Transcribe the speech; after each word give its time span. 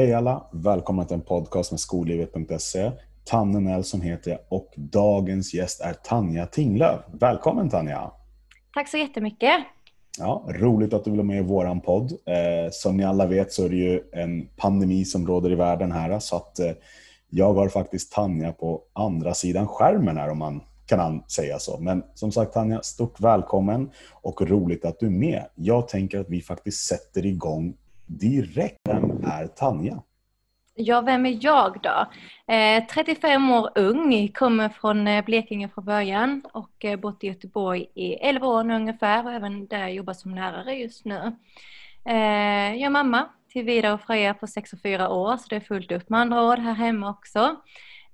Hej 0.00 0.14
alla! 0.14 0.44
Välkomna 0.52 1.04
till 1.04 1.14
en 1.14 1.20
podcast 1.20 1.70
med 1.70 1.80
skollivet.se. 1.80 2.90
Tanne 3.24 3.60
Nelson 3.60 4.00
heter 4.00 4.30
jag 4.30 4.40
och 4.48 4.72
dagens 4.76 5.54
gäst 5.54 5.80
är 5.80 5.92
Tanja 5.92 6.46
Tinglöf. 6.46 7.00
Välkommen 7.12 7.70
Tanja! 7.70 8.10
Tack 8.74 8.88
så 8.88 8.96
jättemycket! 8.96 9.50
Ja, 10.18 10.46
roligt 10.48 10.94
att 10.94 11.04
du 11.04 11.10
vill 11.10 11.18
vara 11.18 11.26
med 11.26 11.38
i 11.38 11.46
våran 11.46 11.80
podd. 11.80 12.12
Eh, 12.12 12.70
som 12.70 12.96
ni 12.96 13.04
alla 13.04 13.26
vet 13.26 13.52
så 13.52 13.64
är 13.64 13.68
det 13.68 13.76
ju 13.76 14.02
en 14.12 14.48
pandemi 14.56 15.04
som 15.04 15.26
råder 15.26 15.52
i 15.52 15.54
världen 15.54 15.92
här 15.92 16.18
så 16.18 16.36
att 16.36 16.58
eh, 16.58 16.72
jag 17.30 17.54
har 17.54 17.68
faktiskt 17.68 18.12
Tanja 18.12 18.52
på 18.52 18.82
andra 18.92 19.34
sidan 19.34 19.68
skärmen 19.68 20.16
här 20.16 20.30
om 20.30 20.38
man 20.38 20.60
kan 20.86 21.22
säga 21.28 21.58
så. 21.58 21.78
Men 21.80 22.02
som 22.14 22.32
sagt 22.32 22.52
Tanja, 22.52 22.82
stort 22.82 23.20
välkommen 23.20 23.90
och 24.10 24.42
roligt 24.42 24.84
att 24.84 25.00
du 25.00 25.06
är 25.06 25.10
med. 25.10 25.44
Jag 25.54 25.88
tänker 25.88 26.20
att 26.20 26.30
vi 26.30 26.40
faktiskt 26.40 26.86
sätter 26.86 27.26
igång 27.26 27.74
direkt. 28.18 28.78
Vem 28.88 29.24
är 29.24 29.46
Tanja? 29.46 30.02
Ja, 30.74 31.00
vem 31.00 31.26
är 31.26 31.38
jag 31.40 31.78
då? 31.82 32.06
Eh, 32.54 32.84
35 32.86 33.50
år 33.50 33.70
ung, 33.74 34.28
kommer 34.28 34.68
från 34.68 35.06
eh, 35.06 35.24
Blekinge 35.24 35.68
från 35.68 35.84
början 35.84 36.42
och 36.52 36.84
eh, 36.84 37.00
bott 37.00 37.24
i 37.24 37.26
Göteborg 37.26 37.86
i 37.94 38.14
11 38.14 38.46
år 38.46 38.64
nu 38.64 38.74
ungefär 38.74 39.24
och 39.24 39.32
även 39.32 39.66
där 39.66 39.88
jobbar 39.88 40.14
som 40.14 40.34
lärare 40.34 40.74
just 40.74 41.04
nu. 41.04 41.36
Eh, 42.04 42.74
jag 42.74 42.82
är 42.82 42.90
mamma 42.90 43.28
till 43.52 43.64
Vida 43.64 43.94
och 43.94 44.00
Freja 44.00 44.34
på 44.34 44.46
6 44.46 44.72
och 44.72 44.80
4 44.82 45.08
år 45.08 45.36
så 45.36 45.46
det 45.48 45.56
är 45.56 45.60
fullt 45.60 45.92
upp 45.92 46.08
med 46.08 46.20
andra 46.20 46.44
ord 46.44 46.58
här 46.58 46.74
hemma 46.74 47.10
också. 47.10 47.56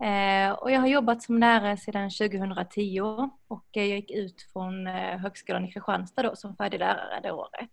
Eh, 0.03 0.51
och 0.51 0.71
jag 0.71 0.81
har 0.81 0.87
jobbat 0.87 1.23
som 1.23 1.39
lärare 1.39 1.77
sedan 1.77 2.11
2010 2.11 3.01
och 3.49 3.77
eh, 3.77 3.85
jag 3.85 3.97
gick 3.97 4.11
ut 4.11 4.47
från 4.53 4.87
eh, 4.87 5.19
Högskolan 5.19 5.65
i 5.65 5.73
Kristianstad 5.73 6.23
då 6.23 6.37
som 6.37 6.57
färdig 6.57 6.79
lärare 6.79 7.21
det 7.23 7.33
året. 7.33 7.71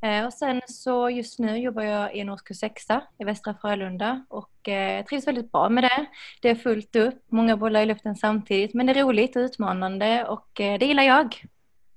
Eh, 0.00 0.26
och 0.26 0.32
sen 0.32 0.60
så 0.66 1.10
just 1.10 1.38
nu 1.38 1.58
jobbar 1.58 1.82
jag 1.82 2.16
i 2.16 2.20
en 2.20 2.28
årskurs 2.28 2.58
sexa 2.58 3.02
i 3.18 3.24
Västra 3.24 3.54
Frölunda 3.54 4.24
och 4.28 4.68
eh, 4.68 5.04
trivs 5.04 5.26
väldigt 5.26 5.52
bra 5.52 5.68
med 5.68 5.84
det. 5.84 6.06
Det 6.42 6.50
är 6.50 6.54
fullt 6.54 6.96
upp, 6.96 7.24
många 7.28 7.56
bollar 7.56 7.82
i 7.82 7.86
luften 7.86 8.16
samtidigt 8.16 8.74
men 8.74 8.86
det 8.86 8.92
är 8.92 9.04
roligt 9.04 9.36
och 9.36 9.40
utmanande 9.40 10.24
och 10.24 10.60
eh, 10.60 10.78
det 10.78 10.86
gillar 10.86 11.02
jag. 11.02 11.44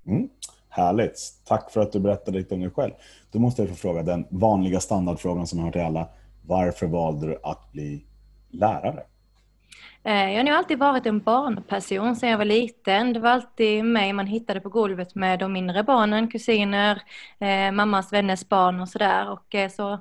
Mm, 0.06 0.30
härligt! 0.70 1.20
Tack 1.46 1.72
för 1.72 1.82
att 1.82 1.92
du 1.92 2.00
berättade 2.00 2.38
lite 2.38 2.54
om 2.54 2.62
dig 2.62 2.70
själv. 2.70 2.92
Då 3.32 3.40
måste 3.40 3.62
jag 3.62 3.70
få 3.70 3.76
fråga 3.76 4.04
den 4.04 4.28
vanliga 4.30 4.80
standardfrågan 4.80 5.48
som 5.48 5.60
jag 5.60 5.66
har 5.66 5.72
till 5.72 5.82
alla. 5.82 6.08
Varför 6.46 6.88
valde 6.88 7.28
du 7.28 7.40
att 7.44 7.72
bli 7.72 8.06
lärare? 8.50 9.04
Eh, 10.04 10.32
jag 10.32 10.38
har 10.38 10.44
nog 10.44 10.54
alltid 10.54 10.80
varit 10.80 11.06
en 11.06 11.20
barnperson 11.20 12.16
sedan 12.16 12.30
jag 12.30 12.38
var 12.38 12.46
liten. 12.46 13.14
Det 13.14 13.20
var 13.20 13.30
alltid 13.30 13.86
mig 13.86 14.14
man 14.14 14.28
hittade 14.28 14.60
på 14.62 14.70
golvet 14.70 15.16
med 15.16 15.40
de 15.40 15.54
mindre 15.54 15.84
barnen, 15.84 16.28
kusiner, 16.28 17.02
eh, 17.40 17.72
mammas 17.72 18.14
vänners 18.14 18.50
barn 18.50 18.80
och 18.80 18.90
sådär. 18.90 19.30
Och 19.30 19.56
eh, 19.56 19.70
så, 19.70 20.00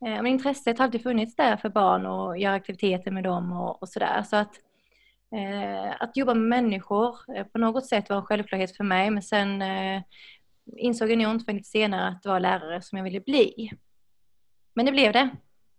men 0.00 0.26
intresset 0.26 0.78
har 0.78 0.84
alltid 0.84 1.02
funnits 1.02 1.36
där 1.36 1.56
för 1.56 1.68
barn 1.68 2.06
och 2.06 2.38
göra 2.38 2.54
aktiviteter 2.54 3.10
med 3.10 3.24
dem 3.24 3.52
och, 3.52 3.82
och 3.82 3.88
sådär. 3.88 4.22
Så 4.22 4.36
att, 4.36 4.54
att 5.98 6.16
jobba 6.16 6.34
med 6.34 6.48
människor 6.62 7.16
på 7.44 7.58
något 7.58 7.86
sätt 7.86 8.08
var 8.08 8.16
en 8.16 8.24
självklarhet 8.24 8.76
för 8.76 8.84
mig. 8.84 9.10
Men 9.10 9.22
sen 9.22 9.62
insåg 10.76 11.10
jag 11.10 11.18
nog 11.18 11.30
inte 11.30 11.52
lite 11.52 11.68
senare 11.68 12.08
att 12.08 12.22
det 12.22 12.28
var 12.28 12.40
lärare 12.40 12.82
som 12.82 12.98
jag 12.98 13.04
ville 13.04 13.20
bli. 13.20 13.70
Men 14.74 14.86
det 14.86 14.92
blev 14.92 15.12
det. 15.12 15.30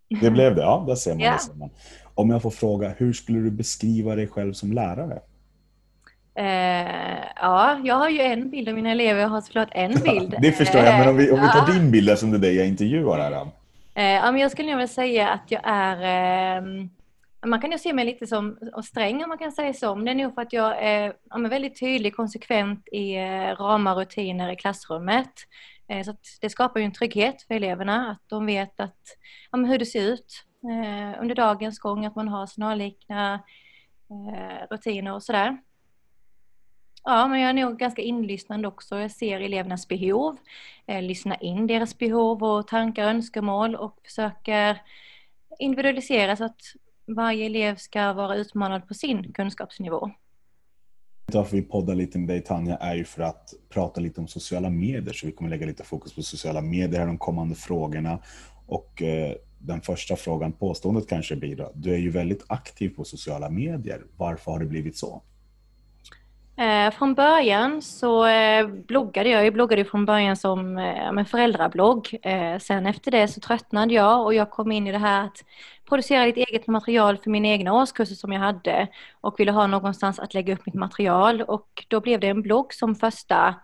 Det 0.09 0.31
blev 0.31 0.55
det, 0.55 0.61
ja. 0.61 0.83
Där 0.87 0.95
ser 0.95 1.11
man. 1.11 1.19
Ja. 1.19 1.31
Där 1.31 1.37
ser 1.37 1.53
man. 1.53 1.69
Om 2.13 2.29
jag 2.29 2.41
får 2.41 2.51
fråga, 2.51 2.93
hur 2.97 3.13
skulle 3.13 3.39
du 3.39 3.51
beskriva 3.51 4.15
dig 4.15 4.27
själv 4.27 4.53
som 4.53 4.73
lärare? 4.73 5.19
Eh, 6.35 7.25
ja, 7.35 7.79
jag 7.83 7.95
har 7.95 8.09
ju 8.09 8.21
en 8.21 8.49
bild 8.49 8.69
av 8.69 8.75
mina 8.75 8.91
elever. 8.91 9.21
Jag 9.21 9.29
har 9.29 9.41
såklart 9.41 9.69
en 9.71 9.93
bild. 10.03 10.35
det 10.41 10.51
förstår 10.51 10.81
jag, 10.81 10.99
men 10.99 11.09
om 11.09 11.17
vi, 11.17 11.31
om 11.31 11.41
vi 11.41 11.47
tar 11.47 11.65
ja. 11.67 11.73
din 11.73 11.91
bild 11.91 12.09
eftersom 12.09 12.31
det 12.31 12.37
är 12.37 12.41
dig 12.41 12.55
jag 12.55 12.67
intervjuar 12.67 13.19
här. 13.19 13.47
Eh, 13.95 14.03
ja, 14.03 14.31
men 14.31 14.41
jag 14.41 14.51
skulle 14.51 14.67
nog 14.67 14.77
vilja 14.77 14.87
säga 14.87 15.29
att 15.29 15.51
jag 15.51 15.61
är... 15.63 16.57
Eh, 16.57 16.63
man 17.45 17.61
kan 17.61 17.71
ju 17.71 17.77
se 17.77 17.93
mig 17.93 18.05
lite 18.05 18.27
som 18.27 18.57
sträng 18.83 19.23
om 19.23 19.29
man 19.29 19.37
kan 19.37 19.51
säga 19.51 19.73
så. 19.73 19.95
Men 19.95 20.05
det 20.05 20.11
är 20.11 20.15
nog 20.15 20.35
för 20.35 20.41
att 20.41 20.53
jag 20.53 20.83
är, 20.83 21.13
jag 21.29 21.45
är 21.45 21.49
väldigt 21.49 21.79
tydlig, 21.79 22.15
konsekvent 22.15 22.87
i 22.91 23.15
eh, 23.15 23.55
ramar 23.59 23.93
och 23.93 23.99
rutiner 23.99 24.51
i 24.51 24.55
klassrummet. 24.55 25.31
Eh, 25.89 26.03
så 26.03 26.15
det 26.41 26.49
skapar 26.49 26.79
ju 26.79 26.85
en 26.85 26.93
trygghet 26.93 27.41
för 27.41 27.53
eleverna, 27.55 28.11
att 28.11 28.23
de 28.27 28.45
vet 28.45 28.79
att, 28.79 29.17
ja, 29.51 29.57
hur 29.57 29.79
det 29.79 29.85
ser 29.85 30.03
ut 30.03 30.45
eh, 30.63 31.21
under 31.21 31.35
dagens 31.35 31.79
gång, 31.79 32.05
att 32.05 32.15
man 32.15 32.27
har 32.27 32.47
snarlikna 32.47 33.33
eh, 34.09 34.67
rutiner 34.69 35.13
och 35.13 35.23
sådär. 35.23 35.57
Ja, 37.03 37.27
men 37.27 37.39
jag 37.39 37.49
är 37.49 37.53
nog 37.53 37.77
ganska 37.77 38.01
inlyssnande 38.01 38.67
också. 38.67 38.99
Jag 38.99 39.11
ser 39.11 39.41
elevernas 39.41 39.87
behov, 39.87 40.37
eh, 40.85 41.01
lyssnar 41.01 41.43
in 41.43 41.67
deras 41.67 41.97
behov 41.97 42.43
och 42.43 42.67
tankar 42.67 43.03
och 43.03 43.09
önskemål 43.09 43.75
och 43.75 43.99
försöker 44.03 44.81
individualisera 45.59 46.35
så 46.35 46.43
att 46.43 46.61
varje 47.07 47.45
elev 47.45 47.75
ska 47.75 48.13
vara 48.13 48.35
utmanad 48.35 48.87
på 48.87 48.93
sin 48.93 49.33
kunskapsnivå. 49.33 50.11
Varför 51.35 51.57
vi 51.57 51.61
poddar 51.61 51.95
lite 51.95 52.19
med 52.19 52.27
dig 52.27 52.41
Tanja 52.43 52.77
är 52.77 52.95
ju 52.95 53.05
för 53.05 53.23
att 53.23 53.53
prata 53.69 54.01
lite 54.01 54.21
om 54.21 54.27
sociala 54.27 54.69
medier. 54.69 55.13
Så 55.13 55.25
vi 55.25 55.31
kommer 55.31 55.49
lägga 55.49 55.65
lite 55.65 55.83
fokus 55.83 56.15
på 56.15 56.21
sociala 56.21 56.61
medier 56.61 56.99
här 56.99 57.07
de 57.07 57.17
kommande 57.17 57.55
frågorna. 57.55 58.19
Och 58.67 59.01
eh, 59.01 59.35
den 59.59 59.81
första 59.81 60.15
frågan, 60.15 60.51
påståendet 60.51 61.09
kanske 61.09 61.35
blir 61.35 61.55
då, 61.55 61.71
du 61.75 61.93
är 61.93 61.97
ju 61.97 62.09
väldigt 62.09 62.43
aktiv 62.47 62.89
på 62.89 63.03
sociala 63.03 63.49
medier. 63.49 64.01
Varför 64.17 64.51
har 64.51 64.59
det 64.59 64.65
blivit 64.65 64.97
så? 64.97 65.21
Eh, 66.59 66.91
från 66.91 67.13
början 67.13 67.81
så 67.81 68.25
eh, 68.25 68.67
bloggade 68.67 69.29
jag. 69.29 69.45
Jag 69.45 69.53
bloggade 69.53 69.85
från 69.85 70.05
början 70.05 70.37
som 70.37 70.77
eh, 70.77 71.25
föräldrablogg. 71.25 72.19
Eh, 72.21 72.59
sen 72.59 72.85
efter 72.85 73.11
det 73.11 73.27
så 73.27 73.39
tröttnade 73.39 73.93
jag 73.93 74.25
och 74.25 74.33
jag 74.33 74.49
kom 74.51 74.71
in 74.71 74.87
i 74.87 74.91
det 74.91 74.97
här 74.97 75.25
att 75.25 75.43
producera 75.89 76.25
lite 76.25 76.41
eget 76.41 76.67
material 76.67 77.17
för 77.17 77.29
mina 77.29 77.47
egna 77.47 77.73
årskurser 77.73 78.15
som 78.15 78.31
jag 78.31 78.39
hade 78.39 78.87
och 79.21 79.39
ville 79.39 79.51
ha 79.51 79.67
någonstans 79.67 80.19
att 80.19 80.33
lägga 80.33 80.53
upp 80.53 80.65
mitt 80.65 80.75
material 80.75 81.41
och 81.41 81.85
då 81.87 82.01
blev 82.01 82.19
det 82.19 82.27
en 82.27 82.41
blogg 82.41 82.73
som 82.73 82.95
första 82.95 83.55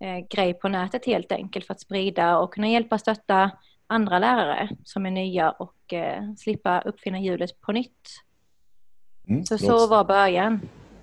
eh, 0.00 0.26
grej 0.30 0.54
på 0.54 0.68
nätet 0.68 1.06
helt 1.06 1.32
enkelt 1.32 1.66
för 1.66 1.74
att 1.74 1.80
sprida 1.80 2.38
och 2.38 2.54
kunna 2.54 2.68
hjälpa 2.68 2.94
och 2.94 3.00
stötta 3.00 3.50
andra 3.86 4.18
lärare 4.18 4.68
som 4.84 5.06
är 5.06 5.10
nya 5.10 5.50
och 5.50 5.92
eh, 5.92 6.22
slippa 6.36 6.80
uppfinna 6.80 7.20
hjulet 7.20 7.60
på 7.60 7.72
nytt. 7.72 8.08
Mm, 9.28 9.44
så 9.44 9.54
låter... 9.54 9.66
så 9.66 9.86
var 9.86 10.04
början. 10.04 10.60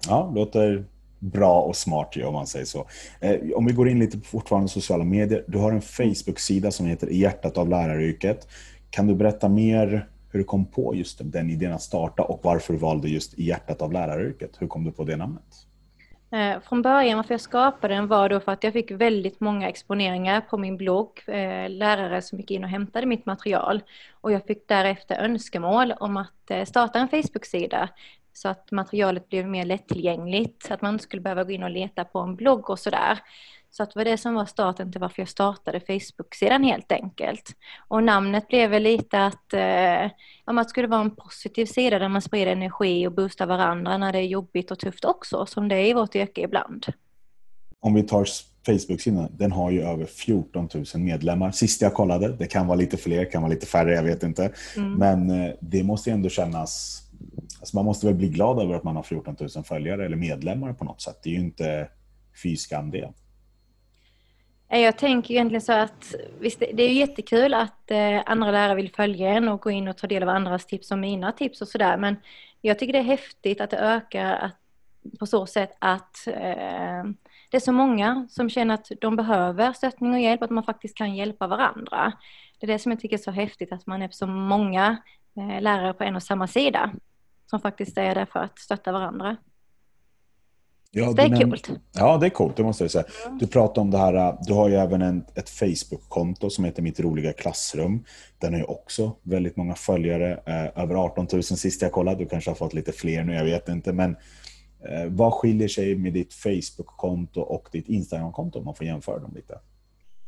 Ja, 0.08 0.32
låter 0.36 0.93
bra 1.24 1.62
och 1.62 1.76
smart 1.76 2.18
om 2.26 2.34
man 2.34 2.48
säger 2.48 2.66
så. 2.66 2.88
Eh, 3.20 3.40
om 3.56 3.66
vi 3.66 3.74
går 3.74 3.90
in 3.90 4.00
lite 4.00 4.18
på 4.18 4.26
fortfarande 4.26 4.70
sociala 4.70 5.04
medier. 5.04 5.44
Du 5.48 5.58
har 5.58 5.72
en 5.72 5.82
Facebook-sida 5.82 6.72
som 6.72 6.86
heter 6.86 7.10
I 7.10 7.18
hjärtat 7.18 7.58
av 7.58 7.70
läraryrket. 7.70 8.48
Kan 8.90 9.08
du 9.08 9.16
berätta 9.16 9.50
mer 9.50 10.08
hur 10.32 10.40
du 10.40 10.44
kom 10.44 10.66
på 10.66 10.96
just 10.96 11.22
den 11.24 11.50
idén 11.50 11.74
att 11.74 11.82
starta 11.82 12.24
och 12.24 12.40
varför 12.44 12.74
du 12.74 12.80
valde 12.80 13.10
just 13.10 13.40
I 13.40 13.44
hjärtat 13.44 13.82
av 13.82 13.94
läraryrket? 13.94 14.52
Hur 14.60 14.68
kom 14.68 14.84
du 14.84 14.92
på 14.92 15.04
det 15.04 15.18
namnet? 15.18 15.44
Eh, 16.32 16.62
från 16.62 16.82
början 16.82 17.18
varför 17.18 17.34
jag 17.34 17.42
skapade 17.42 17.94
den 17.94 18.08
var 18.08 18.30
då 18.30 18.40
för 18.40 18.52
att 18.52 18.64
jag 18.64 18.74
fick 18.74 18.92
väldigt 18.92 19.40
många 19.40 19.70
exponeringar 19.70 20.42
på 20.42 20.58
min 20.58 20.78
blogg, 20.78 21.22
eh, 21.28 21.70
lärare 21.70 22.22
som 22.22 22.40
gick 22.40 22.52
in 22.52 22.64
och 22.64 22.70
hämtade 22.70 23.08
mitt 23.08 23.26
material 23.26 23.82
och 24.22 24.32
jag 24.32 24.46
fick 24.46 24.68
därefter 24.68 25.16
önskemål 25.16 25.94
om 26.00 26.18
att 26.18 26.52
eh, 26.52 26.66
starta 26.66 27.00
en 27.00 27.08
Facebook-sida 27.08 27.90
så 28.34 28.50
att 28.50 28.72
materialet 28.72 29.30
blev 29.30 29.48
mer 29.48 29.66
lättillgängligt, 29.66 30.64
så 30.64 30.74
att 30.74 30.82
man 30.82 30.94
inte 30.94 31.04
skulle 31.04 31.22
behöva 31.22 31.44
gå 31.44 31.52
in 31.52 31.64
och 31.64 31.70
leta 31.70 32.04
på 32.04 32.20
en 32.20 32.36
blogg 32.36 32.70
och 32.70 32.80
sådär. 32.80 33.20
Så 33.72 33.84
att 33.84 33.94
det 33.94 34.00
var 34.00 34.06
det 34.06 34.18
som 34.18 34.34
var 34.34 34.46
starten 34.46 34.92
till 34.92 35.02
varför 35.02 35.22
jag 35.22 35.30
startade 35.30 35.80
Facebook-sidan 35.80 36.64
helt 36.64 36.92
enkelt. 36.92 37.56
Och 37.88 38.04
namnet 38.04 38.48
blev 38.48 38.70
väl 38.70 38.84
lite 38.84 39.26
att, 39.26 39.54
eh, 39.54 40.06
att 40.46 40.66
det 40.66 40.70
skulle 40.70 40.88
vara 40.88 41.02
en 41.02 41.16
positiv 41.16 41.66
sida 41.66 42.00
där 42.00 42.10
man 42.10 42.22
sprider 42.22 42.52
energi 42.52 43.08
och 43.08 43.12
boostar 43.12 43.46
varandra 43.46 43.98
när 43.98 44.12
det 44.12 44.20
är 44.20 44.26
jobbigt 44.26 44.72
och 44.72 44.80
tufft 44.80 45.06
också, 45.06 45.46
som 45.46 45.68
det 45.68 45.76
är 45.76 45.86
i 45.86 45.94
vårt 45.94 46.16
yrke 46.16 46.42
ibland. 46.42 46.86
Om 47.80 47.94
vi 47.94 48.04
tar 48.04 48.28
Facebook-sidan, 48.66 49.28
den 49.32 49.52
har 49.52 49.72
ju 49.72 49.82
över 49.82 50.06
14 50.06 50.70
000 50.74 50.86
medlemmar. 50.96 51.52
Sist 51.52 51.82
jag 51.82 51.94
kollade, 51.94 52.28
det 52.28 52.48
kan 52.48 52.68
vara 52.68 52.78
lite 52.78 52.98
fler, 52.98 53.32
kan 53.32 53.42
vara 53.42 53.54
lite 53.54 53.66
färre, 53.66 53.96
jag 53.96 54.04
vet 54.04 54.24
inte. 54.24 54.52
Mm. 54.78 54.94
Men 54.94 55.30
eh, 55.30 55.54
det 55.60 55.84
måste 55.84 56.10
ju 56.10 56.14
ändå 56.14 56.30
kännas 56.30 57.04
Alltså 57.64 57.78
man 57.78 57.86
måste 57.86 58.06
väl 58.06 58.16
bli 58.16 58.28
glad 58.28 58.60
över 58.60 58.76
att 58.76 58.84
man 58.84 58.96
har 58.96 59.04
14 59.04 59.36
000 59.40 59.64
följare 59.64 60.06
eller 60.06 60.16
medlemmar 60.16 60.74
på 60.74 60.86
något 60.86 61.02
sätt. 61.02 61.20
Det 61.24 61.30
är 61.30 61.34
ju 61.34 61.40
inte 61.40 61.90
fy 62.44 62.58
skam 62.58 62.92
det. 62.92 63.14
Jag 64.68 64.98
tänker 64.98 65.34
egentligen 65.34 65.62
så 65.62 65.74
att 65.74 66.16
visst, 66.40 66.60
det 66.60 66.84
är 66.84 66.94
jättekul 66.94 67.54
att 67.54 67.92
eh, 67.92 68.22
andra 68.26 68.52
lärare 68.52 68.76
vill 68.76 68.92
följa 68.92 69.30
en 69.30 69.48
och 69.48 69.62
gå 69.62 69.72
in 69.72 69.88
och 69.88 69.98
ta 69.98 70.08
del 70.08 70.24
av 70.24 70.30
andras 70.30 70.66
tips 70.66 70.92
och 70.92 70.98
mina 70.98 71.32
tips 71.32 71.62
och 71.62 71.68
sådär. 71.68 71.98
Men 71.98 72.16
jag 72.62 72.80
tycker 72.80 72.94
det 72.94 73.00
är 73.00 73.04
häftigt 73.04 73.62
att 73.62 73.70
det 73.70 73.78
ökar 73.78 74.34
att, 74.36 75.20
på 75.20 75.26
så 75.26 75.46
sätt 75.46 75.76
att 75.80 76.28
eh, 76.28 77.04
det 77.50 77.58
är 77.58 77.60
så 77.60 77.72
många 77.72 78.28
som 78.30 78.50
känner 78.50 78.74
att 78.74 78.92
de 79.02 79.16
behöver 79.16 79.74
stöttning 79.74 80.14
och 80.14 80.22
hjälp, 80.22 80.44
att 80.44 80.50
man 80.50 80.64
faktiskt 80.64 80.98
kan 80.98 81.16
hjälpa 81.16 81.48
varandra. 81.48 82.14
Det 82.60 82.66
är 82.66 82.72
det 82.72 82.80
som 82.80 82.92
jag 82.92 83.00
tycker 83.02 83.18
är 83.18 83.22
så 83.22 83.32
häftigt, 83.32 83.72
att 83.72 83.88
man 83.88 84.02
är 84.02 84.10
så 84.12 84.28
många 84.28 84.98
eh, 85.38 85.62
lärare 85.62 85.94
på 85.94 86.04
en 86.04 86.16
och 86.16 86.24
samma 86.24 86.48
sida 86.48 86.92
som 87.54 87.60
faktiskt 87.60 87.98
är 87.98 88.16
där 88.16 88.26
för 88.26 88.40
att 88.40 88.60
stötta 88.60 88.92
varandra. 88.92 89.38
Ja, 90.92 91.14
det 91.14 91.22
är 91.22 91.44
coolt. 91.44 91.70
Ja, 91.94 92.18
det 92.18 92.26
är 92.26 92.30
coolt, 92.30 92.58
det 92.58 92.64
måste 92.64 92.84
jag 92.84 92.92
säga. 92.92 93.06
Mm. 93.26 93.38
Du 93.38 93.48
pratar 93.48 93.82
om 93.82 93.92
det 93.92 93.98
här, 93.98 94.38
du 94.48 94.54
har 94.54 94.70
ju 94.70 94.76
även 94.76 95.02
en, 95.02 95.26
ett 95.36 95.50
Facebook-konto 95.50 96.50
som 96.50 96.66
heter 96.66 96.82
Mitt 96.82 97.00
roliga 97.00 97.34
klassrum. 97.34 98.04
Den 98.40 98.54
har 98.54 98.60
ju 98.60 98.66
också 98.66 99.16
väldigt 99.24 99.58
många 99.58 99.76
följare, 99.76 100.32
eh, 100.46 100.84
över 100.84 100.96
18 100.96 101.28
000 101.34 101.44
sist 101.44 101.82
jag 101.82 101.92
kollade. 101.92 102.18
Du 102.18 102.26
kanske 102.26 102.50
har 102.50 102.56
fått 102.56 102.74
lite 102.74 102.92
fler 102.92 103.24
nu, 103.24 103.34
jag 103.34 103.46
vet 103.46 103.70
inte. 103.70 103.94
Men 103.94 104.16
eh, 104.90 105.06
vad 105.08 105.34
skiljer 105.34 105.68
sig 105.68 105.96
med 105.96 106.14
ditt 106.14 106.34
Facebook-konto 106.34 107.42
och 107.42 107.70
ditt 107.72 107.90
Instagram-konto 107.90 108.60
om 108.60 108.66
man 108.66 108.76
får 108.76 108.86
jämföra 108.86 109.20
dem 109.20 109.32
lite? 109.36 109.60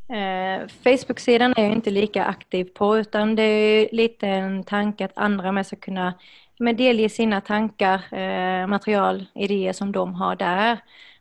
Eh, 0.10 0.68
Facebook-sidan 0.84 1.54
är 1.58 1.64
jag 1.64 1.74
inte 1.74 1.90
lika 1.90 2.26
aktiv 2.26 2.66
på 2.66 2.98
utan 2.98 3.36
det 3.36 3.44
är 3.44 3.90
lite 3.92 4.28
en 4.28 4.64
tanke 4.64 5.06
att 5.06 5.18
andra 5.18 5.52
med 5.52 5.66
ska 5.66 5.76
kunna 5.76 6.14
men 6.60 6.76
delge 6.76 7.10
sina 7.10 7.42
tankar, 7.42 8.14
eh, 8.14 8.68
material, 8.68 9.26
idéer 9.36 9.74
som 9.74 9.92
de 9.92 10.14
har 10.14 10.36
där. 10.36 10.80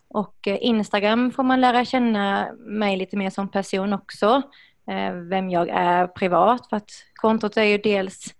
Och 0.08 0.48
eh, 0.48 0.58
Instagram 0.60 1.30
får 1.30 1.42
man 1.42 1.60
lära 1.60 1.84
känna 1.84 2.52
mig 2.58 2.96
lite 2.96 3.16
mer 3.16 3.30
som 3.30 3.48
person 3.48 3.92
också. 3.92 4.42
Eh, 4.90 5.14
vem 5.14 5.50
jag 5.50 5.68
är 5.68 6.06
privat 6.06 6.68
för 6.68 6.76
att 6.76 6.90
kontot 7.14 7.56
är 7.56 7.62
ju 7.62 7.78
dels 7.78 8.34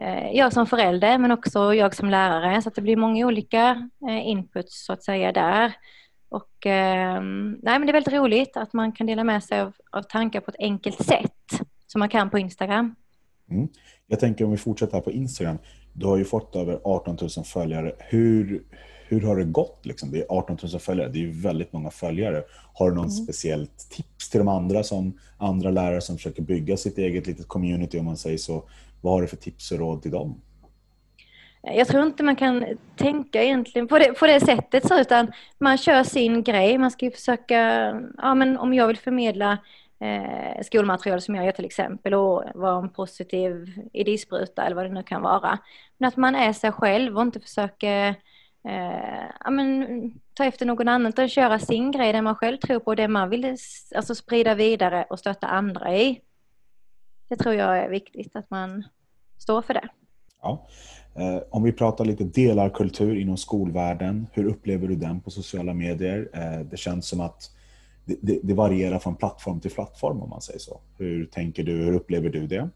eh, 0.00 0.30
jag 0.32 0.52
som 0.52 0.66
förälder 0.66 1.18
men 1.18 1.30
också 1.30 1.74
jag 1.74 1.94
som 1.94 2.10
lärare 2.10 2.62
så 2.62 2.68
att 2.68 2.74
det 2.74 2.82
blir 2.82 2.96
många 2.96 3.26
olika 3.26 3.88
eh, 4.08 4.28
inputs 4.28 4.84
så 4.84 4.92
att 4.92 5.02
säga 5.02 5.32
där. 5.32 5.72
Och, 6.28 6.66
ehm, 6.66 7.58
nej, 7.62 7.78
men 7.78 7.86
det 7.86 7.90
är 7.90 7.92
väldigt 7.92 8.14
roligt 8.14 8.56
att 8.56 8.72
man 8.72 8.92
kan 8.92 9.06
dela 9.06 9.24
med 9.24 9.44
sig 9.44 9.60
av, 9.60 9.72
av 9.90 10.02
tankar 10.02 10.40
på 10.40 10.50
ett 10.50 10.60
enkelt 10.60 11.06
sätt 11.06 11.60
som 11.86 11.98
man 11.98 12.08
kan 12.08 12.30
på 12.30 12.38
Instagram. 12.38 12.94
Mm. 13.50 13.68
Jag 14.06 14.20
tänker 14.20 14.44
om 14.44 14.50
vi 14.50 14.56
fortsätter 14.56 14.94
här 14.94 15.00
på 15.00 15.12
Instagram. 15.12 15.58
Du 15.92 16.06
har 16.06 16.16
ju 16.16 16.24
fått 16.24 16.56
över 16.56 16.80
18 16.84 17.16
000 17.20 17.44
följare. 17.44 17.92
Hur, 17.98 18.62
hur 19.08 19.20
har 19.20 19.36
det 19.36 19.44
gått? 19.44 19.86
Liksom? 19.86 20.10
Det 20.10 20.18
är 20.18 20.26
18 20.28 20.58
000 20.62 20.80
följare, 20.80 21.08
det 21.08 21.18
är 21.18 21.20
ju 21.20 21.30
väldigt 21.30 21.72
många 21.72 21.90
följare. 21.90 22.42
Har 22.74 22.90
du 22.90 22.96
någon 22.96 23.04
mm. 23.04 23.24
speciellt 23.24 23.90
tips 23.90 24.30
till 24.30 24.38
de 24.38 24.48
andra, 24.48 24.82
som, 24.82 25.18
andra 25.38 25.70
lärare 25.70 26.00
som 26.00 26.16
försöker 26.16 26.42
bygga 26.42 26.76
sitt 26.76 26.98
eget 26.98 27.26
litet 27.26 27.48
community 27.48 27.98
om 27.98 28.04
man 28.04 28.16
säger 28.16 28.38
så? 28.38 28.62
Vad 29.00 29.12
har 29.12 29.22
du 29.22 29.28
för 29.28 29.36
tips 29.36 29.72
och 29.72 29.78
råd 29.78 30.02
till 30.02 30.10
dem? 30.10 30.40
Jag 31.62 31.88
tror 31.88 32.06
inte 32.06 32.22
man 32.22 32.36
kan 32.36 32.64
tänka 32.96 33.42
egentligen 33.42 33.88
på 33.88 33.98
det, 33.98 34.12
på 34.12 34.26
det 34.26 34.40
sättet 34.40 34.88
så, 34.88 35.00
utan 35.00 35.32
man 35.58 35.78
kör 35.78 36.04
sin 36.04 36.42
grej. 36.42 36.78
Man 36.78 36.90
ska 36.90 37.10
försöka, 37.10 37.58
ja 38.16 38.34
men 38.34 38.58
om 38.58 38.74
jag 38.74 38.86
vill 38.86 38.98
förmedla 38.98 39.58
eh, 40.00 40.62
skolmaterial 40.62 41.20
som 41.20 41.34
jag 41.34 41.44
gör 41.44 41.52
till 41.52 41.64
exempel 41.64 42.14
och 42.14 42.44
vara 42.54 42.78
en 42.78 42.88
positiv 42.88 43.80
idéspruta 43.92 44.62
eller 44.62 44.76
vad 44.76 44.84
det 44.84 44.94
nu 44.94 45.02
kan 45.02 45.22
vara. 45.22 45.58
Men 45.98 46.08
att 46.08 46.16
man 46.16 46.34
är 46.34 46.52
sig 46.52 46.72
själv 46.72 47.16
och 47.16 47.22
inte 47.22 47.40
försöker 47.40 48.08
eh, 48.64 49.30
ja, 49.44 49.50
men, 49.50 50.20
ta 50.34 50.44
efter 50.44 50.66
någon 50.66 50.88
annan 50.88 51.08
utan 51.08 51.28
köra 51.28 51.58
sin 51.58 51.90
grej, 51.90 52.12
det 52.12 52.22
man 52.22 52.34
själv 52.34 52.56
tror 52.56 52.78
på 52.78 52.86
och 52.86 52.96
det 52.96 53.08
man 53.08 53.30
vill 53.30 53.56
alltså, 53.94 54.14
sprida 54.14 54.54
vidare 54.54 55.06
och 55.10 55.18
stötta 55.18 55.46
andra 55.46 55.96
i. 55.96 56.20
Det 57.28 57.36
tror 57.36 57.54
jag 57.54 57.78
är 57.78 57.88
viktigt 57.88 58.36
att 58.36 58.50
man 58.50 58.84
står 59.38 59.62
för 59.62 59.74
det. 59.74 59.88
Ja. 60.42 60.66
Eh, 61.14 61.42
om 61.50 61.62
vi 61.62 61.72
pratar 61.72 62.04
lite 62.04 62.24
delarkultur 62.24 63.16
inom 63.16 63.36
skolvärlden, 63.36 64.26
hur 64.32 64.44
upplever 64.44 64.88
du 64.88 64.96
den 64.96 65.20
på 65.20 65.30
sociala 65.30 65.74
medier? 65.74 66.28
Eh, 66.32 66.60
det 66.60 66.76
känns 66.76 67.08
som 67.08 67.20
att 67.20 67.50
det, 68.20 68.40
det, 68.42 68.54
varierar 68.54 68.98
från 68.98 69.16
plattform 69.16 69.60
till 69.60 69.70
plattform 69.70 70.22
om 70.22 70.28
man 70.28 70.40
säger 70.40 70.58
så. 70.58 70.80
Hur 70.98 71.26
tänker 71.26 71.62
du, 71.62 71.72
hur 71.72 71.94
upplever 71.94 72.28
du 72.28 72.46
det? 72.46 72.70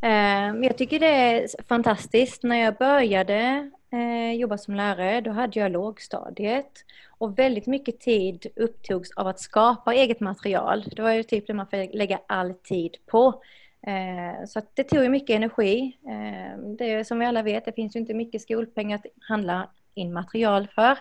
Ehm, 0.00 0.64
jag 0.64 0.78
tycker 0.78 1.00
det 1.00 1.06
är 1.06 1.48
fantastiskt. 1.68 2.42
När 2.42 2.56
jag 2.56 2.76
började 2.76 3.70
eh, 3.92 4.32
jobba 4.32 4.58
som 4.58 4.74
lärare, 4.74 5.20
då 5.20 5.30
hade 5.30 5.60
jag 5.60 5.72
lågstadiet. 5.72 6.72
Och 7.18 7.38
väldigt 7.38 7.66
mycket 7.66 8.00
tid 8.00 8.46
upptogs 8.56 9.10
av 9.16 9.26
att 9.26 9.40
skapa 9.40 9.94
eget 9.94 10.20
material. 10.20 10.84
Det 10.96 11.02
var 11.02 11.12
ju 11.12 11.22
typ 11.22 11.46
det 11.46 11.54
man 11.54 11.66
fick 11.66 11.94
lägga 11.94 12.20
all 12.26 12.54
tid 12.54 12.96
på. 13.06 13.42
Ehm, 13.86 14.46
så 14.46 14.60
det 14.74 14.84
tog 14.84 15.02
ju 15.02 15.08
mycket 15.08 15.36
energi. 15.36 15.98
Ehm, 16.08 16.76
det 16.76 16.90
är, 16.90 17.04
som 17.04 17.18
vi 17.18 17.26
alla 17.26 17.42
vet, 17.42 17.64
det 17.64 17.72
finns 17.72 17.96
ju 17.96 18.00
inte 18.00 18.14
mycket 18.14 18.42
skolpengar 18.42 18.96
att 18.96 19.06
handla 19.28 19.70
in 19.94 20.12
material 20.12 20.68
för. 20.74 20.98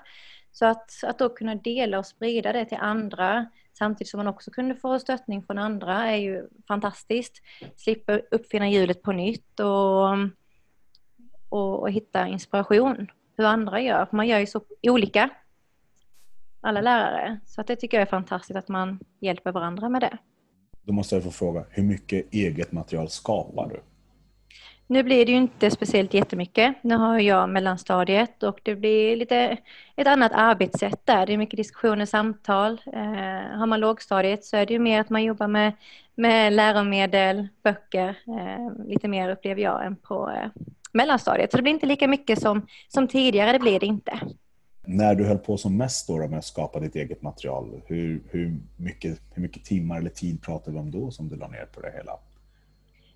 Så 0.51 0.65
att, 0.65 0.91
att 1.03 1.19
då 1.19 1.29
kunna 1.29 1.55
dela 1.55 1.99
och 1.99 2.05
sprida 2.05 2.53
det 2.53 2.65
till 2.65 2.77
andra 2.77 3.45
samtidigt 3.73 4.09
som 4.09 4.17
man 4.17 4.27
också 4.27 4.51
kunde 4.51 4.75
få 4.75 4.99
stöttning 4.99 5.43
från 5.43 5.57
andra 5.57 6.11
är 6.11 6.17
ju 6.17 6.47
fantastiskt. 6.67 7.41
Slippa 7.75 8.19
uppfinna 8.31 8.69
hjulet 8.69 9.01
på 9.01 9.11
nytt 9.11 9.59
och, 9.59 10.09
och, 11.49 11.79
och 11.79 11.91
hitta 11.91 12.27
inspiration 12.27 13.07
hur 13.37 13.45
andra 13.45 13.81
gör. 13.81 14.07
Man 14.11 14.27
gör 14.27 14.39
ju 14.39 14.45
så 14.45 14.61
olika, 14.81 15.29
alla 16.61 16.81
lärare. 16.81 17.39
Så 17.45 17.61
att 17.61 17.67
det 17.67 17.75
tycker 17.75 17.97
jag 17.97 18.07
är 18.07 18.11
fantastiskt 18.11 18.57
att 18.57 18.67
man 18.67 18.99
hjälper 19.19 19.51
varandra 19.51 19.89
med 19.89 20.01
det. 20.01 20.17
Då 20.81 20.93
måste 20.93 21.15
jag 21.15 21.23
få 21.23 21.31
fråga, 21.31 21.65
hur 21.69 21.83
mycket 21.83 22.33
eget 22.33 22.71
material 22.71 23.09
skapar 23.09 23.69
du? 23.69 23.81
Nu 24.91 25.03
blir 25.03 25.25
det 25.25 25.31
ju 25.31 25.37
inte 25.37 25.71
speciellt 25.71 26.13
jättemycket. 26.13 26.75
Nu 26.81 26.95
har 26.95 27.19
jag 27.19 27.49
mellanstadiet 27.49 28.43
och 28.43 28.59
det 28.63 28.75
blir 28.75 29.15
lite 29.15 29.57
ett 29.95 30.07
annat 30.07 30.31
arbetssätt 30.35 31.05
där. 31.05 31.25
Det 31.25 31.33
är 31.33 31.37
mycket 31.37 31.57
diskussioner, 31.57 32.05
samtal. 32.05 32.81
Eh, 32.93 33.57
har 33.57 33.65
man 33.65 33.79
lågstadiet 33.79 34.45
så 34.45 34.57
är 34.57 34.65
det 34.65 34.73
ju 34.73 34.79
mer 34.79 35.01
att 35.01 35.09
man 35.09 35.23
jobbar 35.23 35.47
med, 35.47 35.73
med 36.15 36.53
läromedel, 36.53 37.47
böcker, 37.63 38.09
eh, 38.09 38.85
lite 38.87 39.07
mer 39.07 39.29
upplever 39.29 39.61
jag 39.61 39.85
än 39.85 39.95
på 39.95 40.29
eh, 40.29 40.61
mellanstadiet. 40.93 41.51
Så 41.51 41.57
det 41.57 41.63
blir 41.63 41.73
inte 41.73 41.85
lika 41.85 42.07
mycket 42.07 42.41
som, 42.41 42.67
som 42.87 43.07
tidigare, 43.07 43.51
det 43.51 43.59
blir 43.59 43.79
det 43.79 43.85
inte 43.85 44.19
när 44.85 45.15
du 45.15 45.25
höll 45.25 45.37
på 45.37 45.57
som 45.57 45.77
mest 45.77 46.07
då 46.07 46.27
med 46.27 46.39
att 46.39 46.45
skapa 46.45 46.79
ditt 46.79 46.95
eget 46.95 47.21
material, 47.21 47.81
hur, 47.85 48.23
hur, 48.29 48.57
mycket, 48.77 49.21
hur 49.33 49.41
mycket 49.41 49.65
timmar 49.65 49.97
eller 49.97 50.09
tid 50.09 50.41
pratade 50.41 50.71
vi 50.71 50.79
om 50.79 50.91
då 50.91 51.11
som 51.11 51.29
du 51.29 51.35
la 51.35 51.47
ner 51.47 51.65
på 51.65 51.81
det 51.81 51.91
hela? 51.91 52.11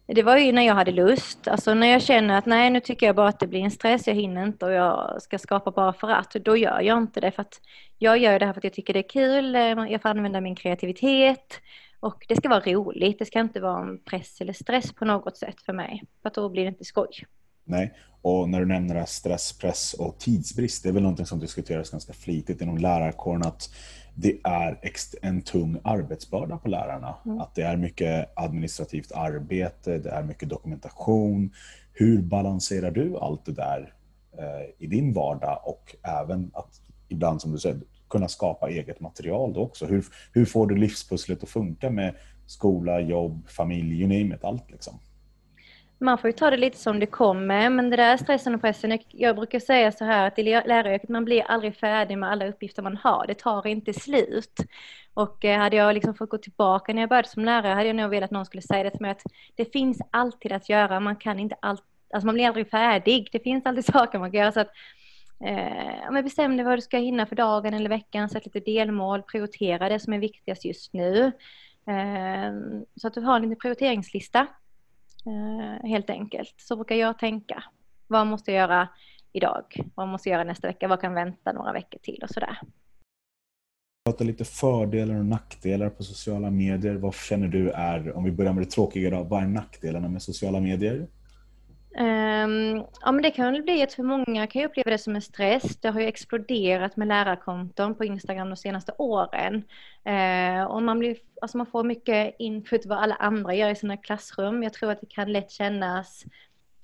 Det 0.05 0.23
var 0.23 0.37
ju 0.37 0.51
när 0.51 0.61
jag 0.61 0.75
hade 0.75 0.91
lust. 0.91 1.47
Alltså 1.47 1.73
när 1.73 1.87
jag 1.87 2.01
känner 2.01 2.37
att 2.37 2.45
nej, 2.45 2.69
nu 2.69 2.79
tycker 2.79 3.05
jag 3.05 3.15
bara 3.15 3.27
att 3.27 3.39
det 3.39 3.47
blir 3.47 3.59
en 3.59 3.71
stress, 3.71 4.07
jag 4.07 4.15
hinner 4.15 4.43
inte 4.43 4.65
och 4.65 4.71
jag 4.71 5.21
ska 5.21 5.39
skapa 5.39 5.71
bara 5.71 5.93
för 5.93 6.09
att, 6.09 6.31
då 6.31 6.57
gör 6.57 6.81
jag 6.81 6.97
inte 6.97 7.21
det. 7.21 7.31
För 7.31 7.41
att 7.41 7.61
jag 7.97 8.17
gör 8.17 8.39
det 8.39 8.45
här 8.45 8.53
för 8.53 8.59
att 8.59 8.63
jag 8.63 8.73
tycker 8.73 8.93
det 8.93 8.99
är 8.99 9.09
kul, 9.09 9.55
eh, 9.55 9.61
jag 9.61 10.01
får 10.01 10.09
använda 10.09 10.41
min 10.41 10.55
kreativitet 10.55 11.61
och 11.99 12.25
det 12.27 12.35
ska 12.35 12.49
vara 12.49 12.59
roligt. 12.59 13.19
Det 13.19 13.25
ska 13.25 13.39
inte 13.39 13.59
vara 13.59 13.81
en 13.81 14.03
press 14.03 14.41
eller 14.41 14.53
stress 14.53 14.93
på 14.93 15.05
något 15.05 15.37
sätt 15.37 15.61
för 15.61 15.73
mig, 15.73 16.03
för 16.21 16.27
att 16.27 16.33
då 16.33 16.49
blir 16.49 16.63
det 16.63 16.69
inte 16.69 16.85
skoj. 16.85 17.25
Nej, 17.65 17.93
och 18.21 18.49
när 18.49 18.59
du 18.59 18.65
nämner 18.65 19.05
stress, 19.05 19.53
press 19.53 19.93
och 19.93 20.19
tidsbrist, 20.19 20.83
det 20.83 20.89
är 20.89 20.93
väl 20.93 21.03
någonting 21.03 21.25
som 21.25 21.39
diskuteras 21.39 21.89
ganska 21.89 22.13
flitigt 22.13 22.61
inom 22.61 22.77
lärarkåren 22.77 23.43
att 23.43 23.69
det 24.15 24.37
är 24.43 24.79
en 25.21 25.41
tung 25.41 25.77
arbetsbörda 25.83 26.57
på 26.57 26.69
lärarna. 26.69 27.15
Mm. 27.25 27.39
Att 27.39 27.55
det 27.55 27.61
är 27.61 27.77
mycket 27.77 28.33
administrativt 28.35 29.11
arbete, 29.11 29.97
det 29.97 30.09
är 30.09 30.23
mycket 30.23 30.49
dokumentation. 30.49 31.53
Hur 31.93 32.21
balanserar 32.21 32.91
du 32.91 33.17
allt 33.17 33.45
det 33.45 33.51
där 33.51 33.93
eh, 34.37 34.69
i 34.85 34.87
din 34.87 35.13
vardag 35.13 35.61
och 35.63 35.95
även 36.03 36.51
att 36.53 36.81
ibland 37.07 37.41
som 37.41 37.51
du 37.51 37.57
säger 37.57 37.79
kunna 38.09 38.27
skapa 38.27 38.69
eget 38.69 38.99
material 38.99 39.53
då 39.53 39.61
också? 39.61 39.85
Hur, 39.85 40.05
hur 40.33 40.45
får 40.45 40.67
du 40.67 40.75
livspusslet 40.75 41.43
att 41.43 41.49
funka 41.49 41.89
med 41.89 42.15
skola, 42.45 42.99
jobb, 42.99 43.49
familj, 43.49 44.01
you 44.01 44.07
name 44.07 44.35
it, 44.35 44.43
allt 44.43 44.71
liksom? 44.71 44.99
Man 46.03 46.17
får 46.17 46.27
ju 46.27 46.31
ta 46.31 46.49
det 46.49 46.57
lite 46.57 46.77
som 46.77 46.99
det 46.99 47.05
kommer, 47.05 47.69
men 47.69 47.89
det 47.89 47.97
där 47.97 48.17
stressen 48.17 48.55
och 48.55 48.61
pressen, 48.61 48.99
jag 49.09 49.35
brukar 49.35 49.59
säga 49.59 49.91
så 49.91 50.05
här 50.05 50.27
att 50.27 50.39
i 50.39 50.43
läraryrket, 50.43 51.09
man 51.09 51.25
blir 51.25 51.43
aldrig 51.43 51.75
färdig 51.75 52.17
med 52.17 52.31
alla 52.31 52.47
uppgifter 52.47 52.81
man 52.81 52.97
har, 52.97 53.27
det 53.27 53.33
tar 53.33 53.67
inte 53.67 53.93
slut. 53.93 54.59
Och 55.13 55.45
eh, 55.45 55.59
hade 55.59 55.75
jag 55.75 55.93
liksom 55.93 56.15
fått 56.15 56.29
gå 56.29 56.37
tillbaka 56.37 56.93
när 56.93 57.01
jag 57.01 57.09
började 57.09 57.27
som 57.27 57.45
lärare 57.45 57.73
hade 57.73 57.87
jag 57.87 57.95
nog 57.95 58.09
velat 58.09 58.27
att 58.27 58.31
någon 58.31 58.45
skulle 58.45 58.61
säga 58.61 58.83
det 58.83 58.89
till 58.89 59.01
mig 59.01 59.11
att 59.11 59.23
det 59.55 59.73
finns 59.73 60.01
alltid 60.11 60.51
att 60.51 60.69
göra, 60.69 60.99
man 60.99 61.15
kan 61.15 61.39
inte 61.39 61.55
allt, 61.59 61.83
alltså 62.13 62.25
man 62.25 62.35
blir 62.35 62.47
aldrig 62.47 62.69
färdig, 62.69 63.29
det 63.31 63.39
finns 63.39 63.65
alltid 63.65 63.85
saker 63.93 64.19
man 64.19 64.31
kan 64.31 64.39
göra. 64.39 64.51
Så 64.51 64.59
att, 64.59 64.71
eh, 65.45 66.11
men 66.11 66.23
bestäm 66.23 66.57
dig 66.57 66.65
vad 66.65 66.77
du 66.77 66.81
ska 66.81 66.97
hinna 66.97 67.25
för 67.25 67.35
dagen 67.35 67.73
eller 67.73 67.89
veckan, 67.89 68.29
sätt 68.29 68.45
lite 68.45 68.59
delmål, 68.59 69.23
prioritera 69.23 69.89
det 69.89 69.99
som 69.99 70.13
är 70.13 70.19
viktigast 70.19 70.65
just 70.65 70.93
nu. 70.93 71.31
Eh, 71.87 72.53
så 72.95 73.07
att 73.07 73.13
du 73.13 73.21
har 73.21 73.35
en 73.35 73.41
liten 73.41 73.59
prioriteringslista 73.59 74.47
Eh, 75.25 75.89
helt 75.89 76.09
enkelt. 76.09 76.53
Så 76.57 76.75
brukar 76.75 76.95
jag 76.95 77.19
tänka. 77.19 77.63
Vad 78.07 78.27
måste 78.27 78.51
jag 78.51 78.59
göra 78.59 78.89
idag? 79.33 79.63
Vad 79.95 80.07
måste 80.07 80.29
jag 80.29 80.35
göra 80.35 80.47
nästa 80.47 80.67
vecka? 80.67 80.87
Vad 80.87 81.01
kan 81.01 81.13
vänta 81.13 81.51
några 81.51 81.73
veckor 81.73 81.99
till 81.99 82.19
och 82.23 82.29
sådär. 82.29 82.57
Prata 84.05 84.23
lite 84.23 84.45
fördelar 84.45 85.15
och 85.15 85.25
nackdelar 85.25 85.89
på 85.89 86.03
sociala 86.03 86.51
medier. 86.51 86.95
Vad 86.95 87.15
känner 87.15 87.47
du 87.47 87.69
är, 87.69 88.17
om 88.17 88.23
vi 88.23 88.31
börjar 88.31 88.53
med 88.53 88.63
det 88.63 88.69
tråkiga 88.69 89.09
då, 89.09 89.23
vad 89.23 89.43
är 89.43 89.47
nackdelarna 89.47 90.07
med 90.07 90.21
sociala 90.21 90.59
medier? 90.59 91.07
Um, 91.97 92.85
ja, 93.01 93.11
men 93.11 93.21
det 93.21 93.31
kan 93.31 93.53
väl 93.53 93.63
bli 93.63 93.83
att 93.83 93.93
för 93.93 94.03
många 94.03 94.47
kan 94.47 94.61
ju 94.61 94.67
uppleva 94.67 94.89
det 94.89 94.97
som 94.97 95.15
en 95.15 95.21
stress. 95.21 95.77
Det 95.77 95.89
har 95.89 95.99
ju 95.99 96.07
exploderat 96.07 96.97
med 96.97 97.07
lärarkonton 97.07 97.95
på 97.95 98.05
Instagram 98.05 98.49
de 98.49 98.55
senaste 98.55 98.91
åren. 98.97 99.55
Uh, 100.09 100.63
och 100.63 100.83
man, 100.83 100.99
blir, 100.99 101.17
alltså 101.41 101.57
man 101.57 101.67
får 101.67 101.83
mycket 101.83 102.35
input 102.39 102.85
vad 102.85 102.97
alla 102.97 103.15
andra 103.15 103.55
gör 103.55 103.69
i 103.69 103.75
sina 103.75 103.97
klassrum. 103.97 104.63
Jag 104.63 104.73
tror 104.73 104.91
att 104.91 105.01
det 105.01 105.09
kan 105.09 105.31
lätt 105.31 105.51
kännas 105.51 106.25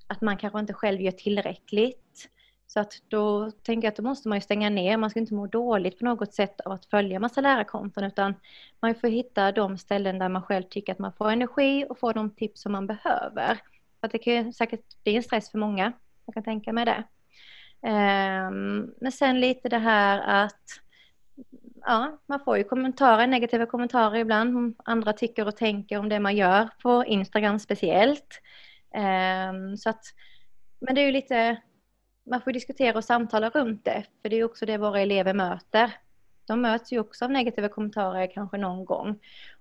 att 0.06 0.20
man 0.20 0.36
kanske 0.36 0.60
inte 0.60 0.72
själv 0.72 1.00
gör 1.00 1.12
tillräckligt. 1.12 2.28
Så 2.66 2.80
att 2.80 2.92
då 3.08 3.50
tänker 3.50 3.86
jag 3.86 3.92
att 3.92 3.96
då 3.96 4.02
måste 4.02 4.28
man 4.28 4.36
ju 4.36 4.42
stänga 4.42 4.70
ner. 4.70 4.96
Man 4.96 5.10
ska 5.10 5.20
inte 5.20 5.34
må 5.34 5.46
dåligt 5.46 5.98
på 5.98 6.04
något 6.04 6.34
sätt 6.34 6.60
av 6.60 6.72
att 6.72 6.86
följa 6.86 7.20
massa 7.20 7.40
lärarkonton 7.40 8.04
utan 8.04 8.34
man 8.80 8.94
får 8.94 9.08
hitta 9.08 9.52
de 9.52 9.78
ställen 9.78 10.18
där 10.18 10.28
man 10.28 10.42
själv 10.42 10.62
tycker 10.62 10.92
att 10.92 10.98
man 10.98 11.12
får 11.12 11.30
energi 11.30 11.86
och 11.88 11.98
får 11.98 12.14
de 12.14 12.30
tips 12.30 12.62
som 12.62 12.72
man 12.72 12.86
behöver. 12.86 13.60
Att 14.00 14.12
det 14.12 14.18
kan 14.18 14.52
säkert 14.52 15.02
bli 15.04 15.16
en 15.16 15.22
stress 15.22 15.50
för 15.50 15.58
många. 15.58 15.92
Jag 16.26 16.34
kan 16.34 16.42
tänka 16.42 16.72
mig 16.72 16.84
det. 16.84 17.04
Um, 17.82 18.94
men 19.00 19.12
sen 19.12 19.40
lite 19.40 19.68
det 19.68 19.78
här 19.78 20.44
att 20.44 20.64
ja, 21.86 22.18
man 22.26 22.40
får 22.44 22.58
ju 22.58 22.64
kommentarer, 22.64 23.26
negativa 23.26 23.66
kommentarer 23.66 24.18
ibland 24.18 24.56
om 24.56 24.74
andra 24.84 25.12
tycker 25.12 25.46
och 25.46 25.56
tänker 25.56 25.98
om 25.98 26.08
det 26.08 26.20
man 26.20 26.36
gör 26.36 26.68
på 26.82 27.04
Instagram 27.04 27.58
speciellt. 27.58 28.40
Um, 28.94 29.76
så 29.76 29.90
att, 29.90 30.04
men 30.80 30.94
det 30.94 31.00
är 31.00 31.06
ju 31.06 31.12
lite 31.12 31.60
man 32.30 32.40
får 32.40 32.52
diskutera 32.52 32.98
och 32.98 33.04
samtala 33.04 33.50
runt 33.50 33.84
det, 33.84 34.04
för 34.22 34.28
det 34.28 34.36
är 34.36 34.44
också 34.44 34.66
det 34.66 34.78
våra 34.78 35.00
elever 35.00 35.34
möter. 35.34 35.92
De 36.46 36.62
möts 36.62 36.92
ju 36.92 36.98
också 36.98 37.24
av 37.24 37.30
negativa 37.30 37.68
kommentarer 37.68 38.30
kanske 38.34 38.58
någon 38.58 38.84
gång 38.84 39.18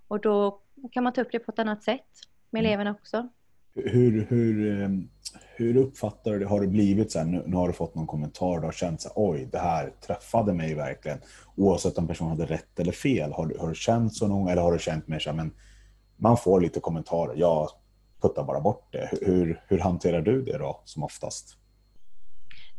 och 0.08 0.20
då 0.20 0.62
kan 0.92 1.04
man 1.04 1.14
ta 1.14 1.22
upp 1.22 1.32
det 1.32 1.40
på 1.40 1.52
ett 1.52 1.60
annat 1.60 1.84
sätt 1.84 2.08
med 2.50 2.60
mm. 2.60 2.70
eleverna 2.70 2.92
också. 2.92 3.30
Hur, 3.76 4.26
hur, 4.30 4.82
ehm, 4.82 5.10
hur 5.56 5.78
uppfattar 5.78 6.32
du 6.32 6.40
det? 6.40 6.46
Har 6.46 6.62
det 6.62 6.68
blivit 6.68 7.12
så 7.12 7.20
här, 7.20 7.26
nu, 7.26 7.44
nu 7.48 7.56
har 7.56 7.68
du 7.68 7.74
fått 7.74 7.96
någon 7.96 8.08
kommentar 8.08 8.58
och 8.58 8.64
har 8.64 8.72
känt 8.72 9.02
så 9.02 9.10
här, 9.10 9.14
oj, 9.16 9.50
det 9.52 9.58
här 9.58 9.94
träffade 10.08 10.54
mig 10.54 10.76
verkligen. 10.76 11.18
Oavsett 11.56 11.98
om 11.98 12.08
personen 12.08 12.32
hade 12.32 12.46
rätt 12.46 12.80
eller 12.80 12.92
fel. 12.92 13.32
Har 13.32 13.46
du, 13.46 13.58
har 13.58 13.70
du 13.70 13.76
känt 13.76 14.14
så 14.14 14.28
någon 14.28 14.40
gång 14.40 14.50
eller 14.50 14.62
har 14.62 14.74
du 14.74 14.80
känt 14.80 15.08
mer 15.08 15.20
så 15.20 15.30
här, 15.30 15.38
men 15.38 15.52
man 16.18 16.38
får 16.38 16.62
lite 16.62 16.80
kommentarer, 16.80 17.36
jag 17.36 17.70
puttar 18.22 18.44
bara 18.44 18.60
bort 18.60 18.88
det. 18.92 19.10
Hur, 19.22 19.64
hur 19.68 19.80
hanterar 19.80 20.22
du 20.22 20.42
det 20.42 20.58
då 20.58 20.82
som 20.86 21.04
oftast? 21.04 21.58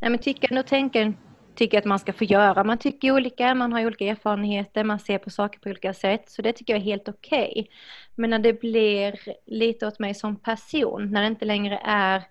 Nej, 0.00 0.10
men 0.10 0.20
tycker 0.20 0.58
och 0.58 0.66
tänker 0.66 1.14
tycker 1.60 1.78
att 1.78 1.84
man 1.84 1.98
ska 1.98 2.12
få 2.12 2.24
göra. 2.24 2.64
Man 2.64 2.78
tycker 2.78 3.12
olika, 3.12 3.54
man 3.54 3.72
har 3.72 3.86
olika 3.86 4.04
erfarenheter, 4.04 4.84
man 4.84 4.98
ser 4.98 5.18
på 5.18 5.30
saker 5.30 5.60
på 5.60 5.68
olika 5.68 5.94
sätt. 5.94 6.30
Så 6.30 6.42
det 6.42 6.52
tycker 6.52 6.72
jag 6.72 6.80
är 6.80 6.84
helt 6.84 7.08
okej. 7.08 7.50
Okay. 7.50 7.66
Men 8.14 8.30
när 8.30 8.38
det 8.38 8.60
blir 8.60 9.20
lite 9.46 9.86
åt 9.86 9.98
mig 9.98 10.14
som 10.14 10.36
person, 10.36 11.10
när 11.10 11.20
det 11.20 11.26
inte 11.26 11.44
längre 11.44 11.80
är 11.84 12.22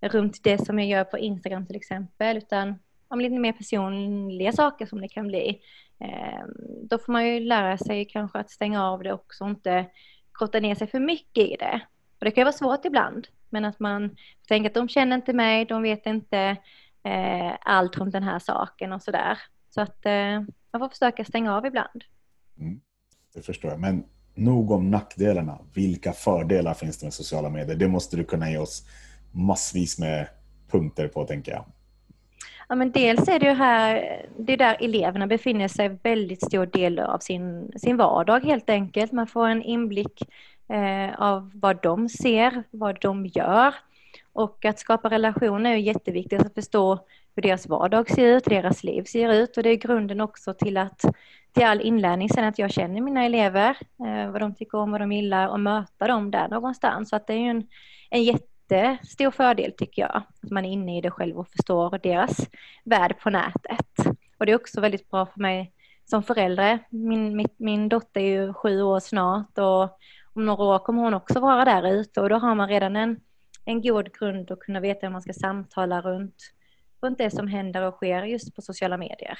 runt 0.00 0.40
det 0.42 0.66
som 0.66 0.78
jag 0.78 0.88
gör 0.88 1.04
på 1.04 1.18
Instagram 1.18 1.66
till 1.66 1.76
exempel, 1.76 2.36
utan 2.36 2.78
om 3.08 3.20
lite 3.20 3.38
mer 3.38 3.52
personliga 3.52 4.52
saker 4.52 4.86
som 4.86 5.00
det 5.00 5.08
kan 5.08 5.26
bli. 5.26 5.60
Ehm, 6.00 6.50
då 6.88 6.98
får 6.98 7.12
man 7.12 7.26
ju 7.26 7.40
lära 7.40 7.78
sig 7.78 8.04
kanske 8.04 8.38
att 8.38 8.50
stänga 8.50 8.84
av 8.84 9.02
det 9.02 9.12
också 9.12 9.44
och 9.44 9.50
inte 9.50 9.86
grotta 10.38 10.60
ner 10.60 10.74
sig 10.74 10.86
för 10.86 11.00
mycket 11.00 11.44
i 11.44 11.56
det. 11.58 11.80
Och 12.18 12.24
det 12.24 12.30
kan 12.30 12.40
ju 12.40 12.44
vara 12.44 12.52
svårt 12.52 12.84
ibland, 12.84 13.28
men 13.50 13.64
att 13.64 13.80
man 13.80 14.16
tänker 14.48 14.70
att 14.70 14.74
de 14.74 14.88
känner 14.88 15.16
inte 15.16 15.32
mig, 15.32 15.64
de 15.64 15.82
vet 15.82 16.06
inte 16.06 16.56
eh, 17.04 17.52
allt 17.60 17.96
runt 17.96 18.12
den 18.12 18.22
här 18.22 18.38
saken 18.38 18.92
och 18.92 19.02
sådär. 19.02 19.38
Så 19.70 19.80
att 19.80 20.06
eh, 20.06 20.40
man 20.72 20.80
får 20.80 20.88
försöka 20.88 21.24
stänga 21.24 21.56
av 21.56 21.66
ibland. 21.66 22.04
Mm, 22.58 22.80
det 23.34 23.42
förstår 23.42 23.70
jag. 23.70 23.80
Men 23.80 24.04
nog 24.34 24.70
om 24.70 24.90
nackdelarna. 24.90 25.58
Vilka 25.74 26.12
fördelar 26.12 26.74
finns 26.74 26.98
det 26.98 27.06
med 27.06 27.14
sociala 27.14 27.48
medier? 27.48 27.76
Det 27.76 27.88
måste 27.88 28.16
du 28.16 28.24
kunna 28.24 28.50
ge 28.50 28.58
oss 28.58 28.86
massvis 29.32 29.98
med 29.98 30.28
punkter 30.70 31.08
på, 31.08 31.24
tänker 31.24 31.52
jag. 31.52 31.64
Ja, 32.68 32.74
men 32.74 32.92
dels 32.92 33.28
är 33.28 33.38
det 33.38 33.46
ju 33.46 33.52
här, 33.52 34.26
det 34.38 34.52
är 34.52 34.56
där 34.56 34.76
eleverna 34.80 35.26
befinner 35.26 35.68
sig 35.68 35.98
väldigt 36.02 36.44
stor 36.44 36.66
del 36.66 36.98
av 36.98 37.18
sin, 37.18 37.72
sin 37.76 37.96
vardag 37.96 38.40
helt 38.44 38.70
enkelt. 38.70 39.12
Man 39.12 39.26
får 39.26 39.48
en 39.48 39.62
inblick 39.62 40.22
eh, 40.68 41.20
av 41.20 41.50
vad 41.54 41.82
de 41.82 42.08
ser, 42.08 42.64
vad 42.70 43.00
de 43.00 43.26
gör. 43.26 43.74
Och 44.34 44.64
att 44.64 44.78
skapa 44.78 45.10
relationer 45.10 45.72
är 45.72 45.76
jätteviktigt, 45.76 46.40
att 46.40 46.54
förstå 46.54 46.98
hur 47.34 47.42
deras 47.42 47.66
vardag 47.66 48.10
ser 48.10 48.36
ut, 48.36 48.46
hur 48.46 48.50
deras 48.50 48.84
liv 48.84 49.02
ser 49.04 49.32
ut 49.32 49.56
och 49.56 49.62
det 49.62 49.70
är 49.70 49.76
grunden 49.76 50.20
också 50.20 50.54
till 50.54 50.76
att 50.76 51.04
till 51.52 51.64
all 51.64 51.80
inlärning 51.80 52.28
sen 52.28 52.44
att 52.44 52.58
jag 52.58 52.70
känner 52.70 53.00
mina 53.00 53.24
elever, 53.24 53.76
eh, 54.06 54.30
vad 54.30 54.40
de 54.40 54.54
tycker 54.54 54.78
om, 54.78 54.90
vad 54.90 55.00
de 55.00 55.12
gillar 55.12 55.48
och 55.48 55.60
möta 55.60 56.06
dem 56.06 56.30
där 56.30 56.48
någonstans. 56.48 57.08
Så 57.08 57.16
att 57.16 57.26
det 57.26 57.32
är 57.32 57.38
ju 57.38 57.48
en, 57.48 57.66
en 58.10 58.24
jättestor 58.24 59.30
fördel 59.30 59.72
tycker 59.76 60.02
jag, 60.02 60.16
att 60.16 60.50
man 60.50 60.64
är 60.64 60.70
inne 60.70 60.98
i 60.98 61.00
det 61.00 61.10
själv 61.10 61.38
och 61.38 61.48
förstår 61.48 61.98
deras 62.02 62.48
värld 62.84 63.18
på 63.22 63.30
nätet. 63.30 64.16
Och 64.38 64.46
det 64.46 64.52
är 64.52 64.56
också 64.56 64.80
väldigt 64.80 65.10
bra 65.10 65.26
för 65.26 65.40
mig 65.40 65.72
som 66.04 66.22
förälder. 66.22 66.78
Min, 66.90 67.36
min, 67.36 67.48
min 67.56 67.88
dotter 67.88 68.20
är 68.20 68.24
ju 68.24 68.54
sju 68.54 68.82
år 68.82 69.00
snart 69.00 69.58
och 69.58 69.98
om 70.34 70.46
några 70.46 70.64
år 70.64 70.78
kommer 70.78 71.02
hon 71.02 71.14
också 71.14 71.40
vara 71.40 71.64
där 71.64 71.92
ute 71.92 72.20
och 72.20 72.28
då 72.28 72.36
har 72.36 72.54
man 72.54 72.68
redan 72.68 72.96
en 72.96 73.20
en 73.64 73.82
god 73.82 74.12
grund 74.12 74.50
att 74.50 74.60
kunna 74.60 74.80
veta 74.80 75.06
hur 75.06 75.12
man 75.12 75.22
ska 75.22 75.32
samtala 75.32 76.00
runt, 76.00 76.52
runt 77.02 77.18
det 77.18 77.30
som 77.30 77.48
händer 77.48 77.82
och 77.82 77.94
sker 77.94 78.22
just 78.22 78.54
på 78.54 78.62
sociala 78.62 78.96
medier. 78.96 79.38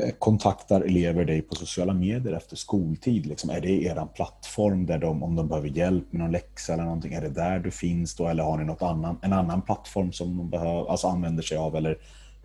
Eh, 0.00 0.10
kontaktar 0.18 0.80
elever 0.80 1.24
dig 1.24 1.42
på 1.42 1.54
sociala 1.54 1.94
medier 1.94 2.32
efter 2.32 2.56
skoltid? 2.56 3.26
Liksom, 3.26 3.50
är 3.50 3.60
det 3.60 3.84
er 3.84 4.06
plattform 4.14 4.86
där 4.86 4.98
de, 4.98 5.22
om 5.22 5.36
de 5.36 5.48
behöver 5.48 5.68
hjälp 5.68 6.12
med 6.12 6.20
någon 6.20 6.32
läxa 6.32 6.72
eller 6.72 6.84
någonting, 6.84 7.14
är 7.14 7.20
det 7.20 7.28
där 7.28 7.58
du 7.58 7.70
finns 7.70 8.16
då? 8.16 8.28
Eller 8.28 8.42
har 8.42 8.58
ni 8.58 8.64
något 8.64 8.82
annan, 8.82 9.18
en 9.22 9.32
annan 9.32 9.62
plattform 9.62 10.12
som 10.12 10.36
de 10.36 10.50
behöver, 10.50 10.90
alltså 10.90 11.06
använder 11.06 11.42
sig 11.42 11.58
av? 11.58 11.76
Eller 11.76 11.98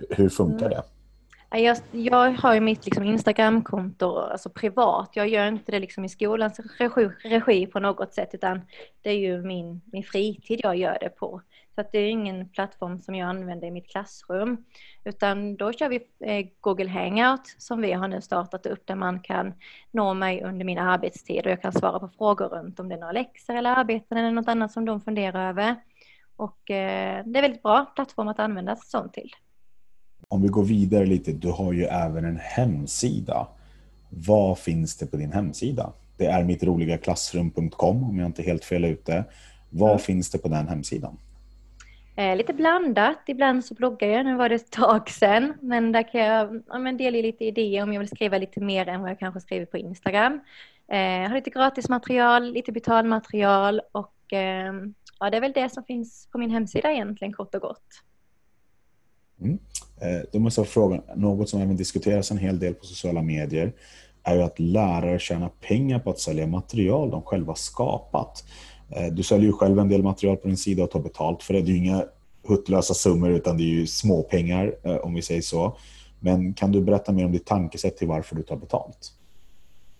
hur 0.09 0.29
funkar 0.29 0.65
mm. 0.65 0.69
det? 0.69 0.83
Jag, 1.53 1.77
jag 1.91 2.31
har 2.31 2.53
ju 2.53 2.59
mitt 2.59 2.85
liksom 2.85 3.03
Instagramkonto 3.03 4.17
alltså 4.17 4.49
privat. 4.49 5.09
Jag 5.13 5.27
gör 5.27 5.47
inte 5.47 5.71
det 5.71 5.79
liksom 5.79 6.05
i 6.05 6.09
skolans 6.09 6.59
regi, 6.79 7.09
regi 7.23 7.67
på 7.67 7.79
något 7.79 8.13
sätt 8.13 8.29
utan 8.33 8.61
det 9.01 9.09
är 9.09 9.17
ju 9.17 9.41
min, 9.41 9.81
min 9.91 10.03
fritid 10.03 10.59
jag 10.63 10.75
gör 10.75 10.97
det 11.01 11.09
på. 11.09 11.41
Så 11.75 11.81
att 11.81 11.91
det 11.91 11.99
är 11.99 12.09
ingen 12.09 12.49
plattform 12.49 13.01
som 13.01 13.15
jag 13.15 13.29
använder 13.29 13.67
i 13.67 13.71
mitt 13.71 13.89
klassrum. 13.89 14.65
Utan 15.03 15.55
då 15.55 15.73
kör 15.73 15.89
vi 15.89 16.07
eh, 16.19 16.47
Google 16.59 16.89
Hangout 16.89 17.55
som 17.57 17.81
vi 17.81 17.91
har 17.91 18.07
nu 18.07 18.21
startat 18.21 18.65
upp 18.65 18.87
där 18.87 18.95
man 18.95 19.19
kan 19.19 19.53
nå 19.91 20.13
mig 20.13 20.43
under 20.43 20.65
min 20.65 20.79
arbetstid 20.79 21.45
och 21.45 21.51
jag 21.51 21.61
kan 21.61 21.73
svara 21.73 21.99
på 21.99 22.09
frågor 22.17 22.45
runt 22.49 22.79
om 22.79 22.89
det 22.89 22.95
är 22.95 22.99
några 22.99 23.11
läxor 23.11 23.55
eller 23.55 23.75
arbeten 23.75 24.17
eller 24.17 24.31
något 24.31 24.47
annat 24.47 24.71
som 24.71 24.85
de 24.85 25.01
funderar 25.01 25.49
över. 25.49 25.75
Och 26.35 26.71
eh, 26.71 27.25
det 27.25 27.39
är 27.39 27.41
väldigt 27.41 27.63
bra 27.63 27.85
plattform 27.85 28.27
att 28.27 28.39
använda 28.39 28.75
sånt 28.75 29.13
till. 29.13 29.31
Om 30.31 30.41
vi 30.41 30.47
går 30.47 30.63
vidare 30.63 31.05
lite, 31.05 31.31
du 31.31 31.51
har 31.51 31.73
ju 31.73 31.83
även 31.83 32.25
en 32.25 32.39
hemsida. 32.41 33.47
Vad 34.09 34.59
finns 34.59 34.97
det 34.97 35.05
på 35.05 35.17
din 35.17 35.31
hemsida? 35.31 35.93
Det 36.17 36.25
är 36.25 36.43
mittroligaklassrum.com 36.43 38.03
om 38.03 38.19
jag 38.19 38.25
inte 38.25 38.41
är 38.41 38.45
helt 38.45 38.65
fel 38.65 38.85
ute. 38.85 39.23
Vad 39.69 39.89
mm. 39.89 39.99
finns 39.99 40.31
det 40.31 40.37
på 40.37 40.47
den 40.47 40.67
hemsidan? 40.67 41.17
Eh, 42.15 42.35
lite 42.35 42.53
blandat. 42.53 43.17
Ibland 43.27 43.65
så 43.65 43.73
bloggar 43.73 44.07
jag, 44.07 44.25
nu 44.25 44.35
var 44.35 44.49
det 44.49 44.55
ett 44.55 44.71
tag 44.71 45.09
sedan. 45.09 45.53
Men 45.61 45.91
där 45.91 46.11
kan 46.11 46.21
jag 46.21 46.63
ja, 46.67 46.79
men 46.79 46.97
dela 46.97 47.17
lite 47.17 47.45
idéer 47.45 47.83
om 47.83 47.93
jag 47.93 47.99
vill 47.99 48.09
skriva 48.09 48.37
lite 48.37 48.59
mer 48.59 48.87
än 48.87 49.01
vad 49.01 49.09
jag 49.09 49.19
kanske 49.19 49.41
skriver 49.41 49.65
på 49.65 49.77
Instagram. 49.77 50.39
Eh, 50.91 50.99
jag 50.99 51.29
har 51.29 51.35
lite 51.35 51.49
gratismaterial, 51.49 52.53
lite 52.53 52.71
betalmaterial 52.71 53.81
och 53.91 54.33
eh, 54.33 54.73
ja, 55.19 55.29
det 55.29 55.37
är 55.37 55.41
väl 55.41 55.53
det 55.53 55.69
som 55.69 55.83
finns 55.83 56.27
på 56.31 56.37
min 56.37 56.51
hemsida 56.51 56.91
egentligen 56.91 57.33
kort 57.33 57.55
och 57.55 57.61
gott. 57.61 58.03
Mm. 59.41 59.57
Eh, 60.01 60.21
då 60.31 60.39
måste 60.39 60.61
jag 60.61 60.67
fråga, 60.67 61.01
något 61.15 61.49
som 61.49 61.61
även 61.61 61.77
diskuteras 61.77 62.31
en 62.31 62.37
hel 62.37 62.59
del 62.59 62.73
på 62.73 62.85
sociala 62.85 63.21
medier 63.21 63.73
är 64.23 64.35
ju 64.35 64.41
att 64.41 64.59
lärare 64.59 65.19
tjänar 65.19 65.49
pengar 65.67 65.99
på 65.99 66.09
att 66.09 66.19
sälja 66.19 66.47
material 66.47 67.09
de 67.09 67.21
själva 67.21 67.55
skapat. 67.55 68.43
Eh, 68.89 69.13
du 69.13 69.23
säljer 69.23 69.47
ju 69.47 69.53
själv 69.53 69.79
en 69.79 69.89
del 69.89 70.03
material 70.03 70.37
på 70.37 70.47
din 70.47 70.57
sida 70.57 70.83
och 70.83 70.91
tar 70.91 70.99
betalt 70.99 71.43
för 71.43 71.53
det. 71.53 71.61
Det 71.61 71.71
är 71.71 71.73
ju 71.73 71.77
inga 71.77 72.05
huttlösa 72.47 72.93
summor 72.93 73.29
utan 73.29 73.57
det 73.57 73.63
är 73.63 73.65
ju 73.65 73.87
småpengar 73.87 74.75
eh, 74.83 74.95
om 74.95 75.13
vi 75.13 75.21
säger 75.21 75.41
så. 75.41 75.77
Men 76.19 76.53
kan 76.53 76.71
du 76.71 76.81
berätta 76.81 77.11
mer 77.11 77.25
om 77.25 77.31
ditt 77.31 77.45
tankesätt 77.45 77.97
till 77.97 78.07
varför 78.07 78.35
du 78.35 78.43
tar 78.43 78.55
betalt? 78.55 79.13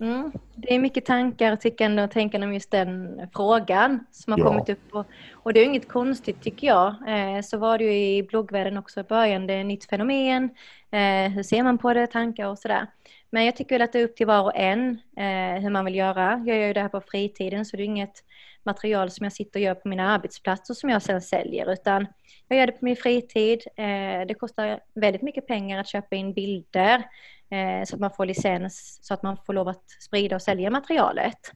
Mm. 0.02 0.32
Det 0.56 0.76
är 0.76 0.80
mycket 0.80 1.06
tankar, 1.06 1.56
tyckande 1.56 2.04
och 2.04 2.12
tänkande 2.12 2.48
om 2.48 2.54
just 2.54 2.72
den 2.72 3.22
frågan 3.34 4.06
som 4.12 4.34
har 4.34 4.40
ja. 4.40 4.46
kommit 4.46 4.70
upp. 4.70 4.94
Och, 4.94 5.06
och, 5.34 5.54
det 5.54 5.60
är 5.60 5.66
inget 5.66 5.88
konstigt 5.88 6.42
tycker 6.42 6.68
jag. 6.68 6.96
Eh, 7.08 7.42
så 7.42 7.58
var 7.58 7.78
det 7.78 7.84
ju 7.84 8.18
i 8.18 8.24
bloggvärlden 8.24 8.78
också 8.78 9.00
i 9.00 9.04
början. 9.04 9.48
Det 9.48 9.54
är 9.54 9.60
ett 9.60 9.66
nytt 9.66 9.86
fenomen. 9.86 10.44
Eh, 10.92 11.32
hur 11.32 11.44
ser 11.44 11.64
man 11.64 11.78
på 11.78 11.94
det? 11.94 12.08
Tankar 12.08 12.48
och 12.48 12.60
sådär. 12.60 12.88
Men 13.30 13.46
jag 13.46 13.56
tycker 13.56 13.76
väl 13.76 13.82
att 13.82 13.94
det 13.94 14.00
är 14.00 14.04
upp 14.04 14.16
till 14.16 14.28
var 14.28 14.44
och 14.44 14.56
en 14.56 14.90
eh, 15.18 15.62
hur 15.62 15.70
man 15.70 15.86
vill 15.86 15.96
göra. 15.96 16.44
Jag 16.46 16.58
gör 16.58 16.68
ju 16.68 16.74
det 16.74 16.82
här 16.82 16.90
på 16.90 17.02
fritiden 17.02 17.66
så 17.66 17.78
det 17.78 17.84
är 17.84 17.86
inget 17.86 18.24
material 18.64 19.12
som 19.12 19.24
jag 19.24 19.34
sitter 19.34 19.60
och 19.60 19.64
gör 19.64 19.76
på 19.76 19.88
mina 19.88 20.12
arbetsplatser 20.12 20.74
som 20.74 20.90
jag 20.90 21.02
sedan 21.02 21.22
säljer 21.22 21.74
utan 21.74 22.08
jag 22.48 22.60
gör 22.60 22.68
det 22.68 22.72
på 22.72 22.86
min 22.86 22.96
fritid. 22.96 23.62
Eh, 23.78 24.28
det 24.28 24.36
kostar 24.40 24.80
väldigt 24.94 25.22
mycket 25.22 25.48
pengar 25.48 25.80
att 25.80 25.88
köpa 25.88 26.16
in 26.16 26.34
bilder 26.34 27.04
Eh, 27.52 27.84
så 27.86 27.96
att 27.96 28.00
man 28.00 28.12
får 28.12 28.26
licens 28.26 29.00
så 29.02 29.14
att 29.14 29.24
man 29.24 29.38
får 29.46 29.54
lov 29.54 29.68
att 29.68 29.90
sprida 29.90 30.36
och 30.36 30.42
sälja 30.42 30.70
materialet. 30.70 31.52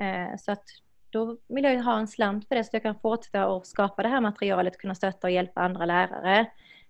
Eh, 0.00 0.36
så 0.38 0.52
att 0.52 0.64
då 1.10 1.38
vill 1.48 1.64
jag 1.64 1.82
ha 1.82 1.98
en 1.98 2.08
slant 2.08 2.48
för 2.48 2.54
det 2.54 2.64
så 2.64 2.68
att 2.68 2.74
jag 2.74 2.82
kan 2.82 3.00
fortsätta 3.00 3.46
att 3.46 3.66
skapa 3.66 4.02
det 4.02 4.08
här 4.08 4.20
materialet, 4.20 4.78
kunna 4.78 4.94
stötta 4.94 5.26
och 5.26 5.30
hjälpa 5.30 5.60
andra 5.60 5.86
lärare. 5.86 6.46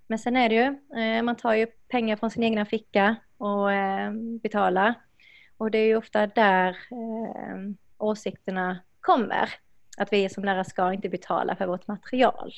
Men 0.07 0.19
sen 0.19 0.37
är 0.37 0.49
det 0.49 0.55
ju, 0.55 1.01
eh, 1.03 1.23
man 1.23 1.37
tar 1.37 1.55
ju 1.55 1.67
pengar 1.67 2.17
från 2.17 2.31
sin 2.31 2.43
egna 2.43 2.65
ficka 2.65 3.17
och 3.39 3.73
eh, 3.73 4.13
betalar. 4.43 4.95
Och 5.57 5.71
det 5.71 5.79
är 5.79 5.87
ju 5.87 5.97
ofta 5.97 6.27
där 6.27 6.69
eh, 6.71 7.59
åsikterna 7.99 8.79
kommer. 9.01 9.51
Att 9.99 10.13
vi 10.13 10.29
som 10.29 10.45
lärare 10.45 10.65
ska 10.65 10.93
inte 10.93 11.09
betala 11.09 11.57
för 11.57 11.67
vårt 11.67 11.87
material. 11.87 12.53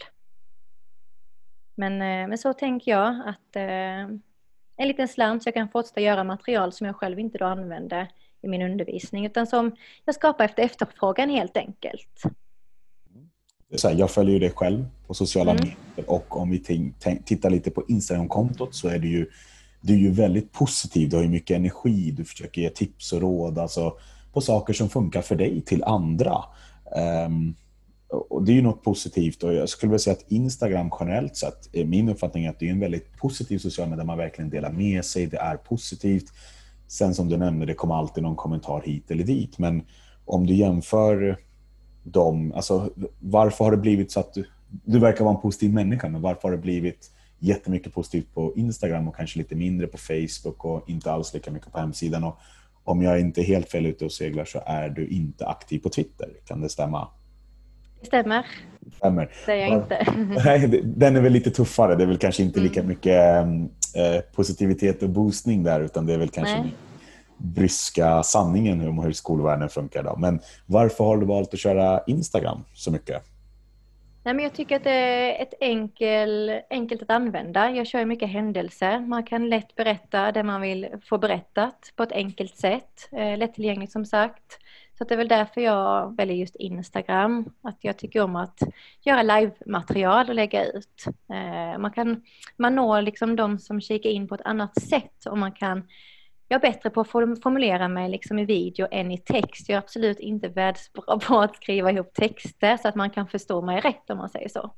Men, 1.74 1.92
eh, 1.92 2.28
men 2.28 2.38
så 2.38 2.52
tänker 2.52 2.90
jag 2.90 3.22
att 3.26 3.56
eh, 3.56 4.18
en 4.76 4.88
liten 4.88 5.08
slant 5.08 5.42
så 5.42 5.46
jag 5.46 5.54
kan 5.54 5.68
fortsätta 5.68 6.00
göra 6.00 6.24
material 6.24 6.72
som 6.72 6.86
jag 6.86 6.96
själv 6.96 7.18
inte 7.18 7.38
då 7.38 7.44
använder 7.44 8.08
i 8.42 8.48
min 8.48 8.62
undervisning 8.62 9.26
utan 9.26 9.46
som 9.46 9.76
jag 10.04 10.14
skapar 10.14 10.44
efter 10.44 10.62
efterfrågan 10.62 11.30
helt 11.30 11.56
enkelt. 11.56 12.22
Här, 13.84 13.94
jag 13.94 14.10
följer 14.10 14.32
ju 14.32 14.38
dig 14.38 14.50
själv 14.50 14.86
på 15.06 15.14
sociala 15.14 15.50
mm. 15.50 15.64
medier 15.64 16.10
och 16.10 16.36
om 16.36 16.50
vi 16.50 16.58
tittar 17.24 17.50
lite 17.50 17.70
på 17.70 17.84
Instagram-kontot 17.88 18.74
så 18.74 18.88
är 18.88 18.98
du 18.98 19.08
ju, 19.08 19.30
du 19.80 19.94
är 19.94 19.98
ju 19.98 20.10
väldigt 20.10 20.52
positiv. 20.52 21.08
Du 21.08 21.16
har 21.16 21.22
ju 21.22 21.28
mycket 21.28 21.56
energi, 21.56 22.10
du 22.10 22.24
försöker 22.24 22.62
ge 22.62 22.70
tips 22.70 23.12
och 23.12 23.20
råd 23.20 23.58
alltså, 23.58 23.98
på 24.32 24.40
saker 24.40 24.72
som 24.72 24.88
funkar 24.88 25.22
för 25.22 25.36
dig 25.36 25.60
till 25.60 25.84
andra. 25.84 26.44
Um, 27.26 27.54
och 28.08 28.44
Det 28.44 28.52
är 28.52 28.54
ju 28.54 28.62
något 28.62 28.82
positivt 28.82 29.42
och 29.42 29.54
jag 29.54 29.68
skulle 29.68 29.90
vilja 29.90 29.98
säga 29.98 30.16
att 30.16 30.32
Instagram 30.32 30.90
generellt 31.00 31.36
sett, 31.36 31.74
min 31.86 32.08
uppfattning 32.08 32.44
är 32.44 32.50
att 32.50 32.58
det 32.58 32.68
är 32.68 32.72
en 32.72 32.80
väldigt 32.80 33.16
positiv 33.16 33.58
social 33.58 33.88
media 33.88 33.96
där 33.96 34.06
man 34.06 34.18
verkligen 34.18 34.50
delar 34.50 34.72
med 34.72 35.04
sig, 35.04 35.26
det 35.26 35.36
är 35.36 35.56
positivt. 35.56 36.32
Sen 36.88 37.14
som 37.14 37.28
du 37.28 37.36
nämnde, 37.36 37.66
det 37.66 37.74
kommer 37.74 37.94
alltid 37.94 38.22
någon 38.22 38.36
kommentar 38.36 38.82
hit 38.82 39.10
eller 39.10 39.24
dit. 39.24 39.58
Men 39.58 39.82
om 40.24 40.46
du 40.46 40.54
jämför 40.54 41.38
dem, 42.02 42.52
alltså 42.52 42.90
varför 43.20 43.64
har 43.64 43.70
det 43.70 43.76
blivit 43.76 44.12
så 44.12 44.20
att 44.20 44.34
du, 44.34 44.44
du 44.68 44.98
verkar 44.98 45.24
vara 45.24 45.34
en 45.34 45.40
positiv 45.40 45.72
människa, 45.72 46.08
men 46.08 46.22
varför 46.22 46.42
har 46.42 46.52
det 46.52 46.62
blivit 46.62 47.10
jättemycket 47.38 47.94
positivt 47.94 48.34
på 48.34 48.52
Instagram 48.56 49.08
och 49.08 49.16
kanske 49.16 49.38
lite 49.38 49.54
mindre 49.54 49.86
på 49.86 49.98
Facebook 49.98 50.64
och 50.64 50.90
inte 50.90 51.12
alls 51.12 51.34
lika 51.34 51.50
mycket 51.50 51.72
på 51.72 51.78
hemsidan? 51.78 52.24
Och 52.24 52.38
om 52.84 53.02
jag 53.02 53.20
inte 53.20 53.40
är 53.40 53.44
helt 53.44 53.70
fel 53.70 53.86
ute 53.86 54.04
och 54.04 54.12
seglar 54.12 54.44
så 54.44 54.60
är 54.66 54.88
du 54.88 55.08
inte 55.08 55.46
aktiv 55.46 55.78
på 55.78 55.88
Twitter, 55.88 56.30
kan 56.44 56.60
det 56.60 56.68
stämma? 56.68 57.08
Det 58.00 58.06
stämmer. 58.06 58.46
stämmer. 58.96 59.30
Det 59.46 59.52
är 59.52 59.56
jag 59.56 59.68
inte. 59.68 60.06
Nej, 60.44 60.82
den 60.84 61.16
är 61.16 61.20
väl 61.20 61.32
lite 61.32 61.50
tuffare. 61.50 61.94
Det 61.94 62.02
är 62.02 62.06
väl 62.06 62.18
kanske 62.18 62.42
inte 62.42 62.60
lika 62.60 62.80
mm. 62.80 62.88
mycket 62.88 63.44
eh, 63.96 64.20
positivitet 64.34 65.02
och 65.02 65.08
boostning 65.08 65.62
där 65.62 65.80
utan 65.80 66.06
det 66.06 66.14
är 66.14 66.18
väl 66.18 66.28
kanske 66.28 66.60
Nej. 66.60 66.74
bryska 67.36 68.22
sanningen 68.22 68.88
om 68.88 68.98
hur 68.98 69.12
skolvärlden 69.12 69.68
funkar. 69.68 70.02
Då. 70.02 70.16
Men 70.16 70.40
varför 70.66 71.04
har 71.04 71.16
du 71.16 71.26
valt 71.26 71.54
att 71.54 71.60
köra 71.60 72.00
Instagram 72.06 72.64
så 72.74 72.90
mycket? 72.90 73.22
Nej, 74.26 74.34
men 74.34 74.44
jag 74.44 74.52
tycker 74.52 74.76
att 74.76 74.84
det 74.84 74.90
är 74.90 75.42
ett 75.42 75.54
enkel, 75.60 76.60
enkelt 76.70 77.02
att 77.02 77.10
använda. 77.10 77.70
Jag 77.70 77.86
kör 77.86 78.04
mycket 78.04 78.28
händelser. 78.28 79.00
Man 79.00 79.24
kan 79.24 79.48
lätt 79.48 79.74
berätta 79.74 80.32
det 80.32 80.42
man 80.42 80.60
vill 80.60 80.88
få 81.04 81.18
berättat 81.18 81.92
på 81.96 82.02
ett 82.02 82.12
enkelt 82.12 82.56
sätt. 82.56 83.08
Eh, 83.12 83.38
lättillgängligt 83.38 83.92
som 83.92 84.04
sagt. 84.04 84.58
Så 84.98 85.04
det 85.04 85.14
är 85.14 85.18
väl 85.18 85.28
därför 85.28 85.60
jag 85.60 86.16
väljer 86.16 86.36
just 86.36 86.56
Instagram. 86.56 87.44
Att 87.62 87.78
jag 87.80 87.98
tycker 87.98 88.22
om 88.22 88.36
att 88.36 88.58
göra 89.04 89.22
live-material 89.22 90.28
och 90.28 90.34
lägga 90.34 90.64
ut. 90.64 91.04
Eh, 91.06 91.78
man, 91.78 91.90
kan, 91.90 92.22
man 92.56 92.74
når 92.74 93.02
liksom 93.02 93.36
de 93.36 93.58
som 93.58 93.80
kikar 93.80 94.10
in 94.10 94.28
på 94.28 94.34
ett 94.34 94.40
annat 94.44 94.82
sätt 94.82 95.26
och 95.26 95.38
man 95.38 95.52
kan 95.52 95.88
jag 96.48 96.64
är 96.64 96.72
bättre 96.72 96.90
på 96.90 97.00
att 97.00 97.10
formulera 97.42 97.88
mig 97.88 98.10
liksom 98.10 98.38
i 98.38 98.44
video 98.44 98.88
än 98.90 99.10
i 99.10 99.18
text. 99.18 99.68
Jag 99.68 99.76
är 99.76 99.78
absolut 99.78 100.20
inte 100.20 100.48
världsbra 100.48 101.18
på 101.26 101.40
att 101.40 101.56
skriva 101.56 101.90
ihop 101.90 102.14
texter 102.14 102.76
så 102.76 102.88
att 102.88 102.94
man 102.94 103.10
kan 103.10 103.26
förstå 103.26 103.62
mig 103.62 103.80
rätt 103.80 104.10
om 104.10 104.18
man 104.18 104.28
säger 104.28 104.48
så. 104.48 104.74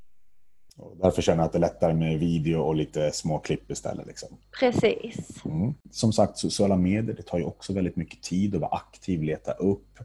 Och 0.79 0.97
därför 1.03 1.23
känner 1.23 1.39
jag 1.39 1.47
att 1.47 1.53
det 1.53 1.59
är 1.59 1.61
lättare 1.61 1.95
med 1.95 2.19
video 2.19 2.61
och 2.61 2.75
lite 2.75 3.13
små 3.13 3.39
klipp 3.39 3.71
istället. 3.71 4.07
Liksom. 4.07 4.29
Precis. 4.61 5.45
Mm. 5.45 5.75
Som 5.91 6.13
sagt, 6.13 6.39
sociala 6.39 6.77
medier 6.77 7.17
det 7.17 7.23
tar 7.23 7.39
ju 7.39 7.45
också 7.45 7.73
väldigt 7.73 7.97
mycket 7.97 8.23
tid 8.23 8.55
att 8.55 8.61
vara 8.61 8.71
aktiv, 8.71 9.23
leta 9.23 9.53
upp. 9.53 9.99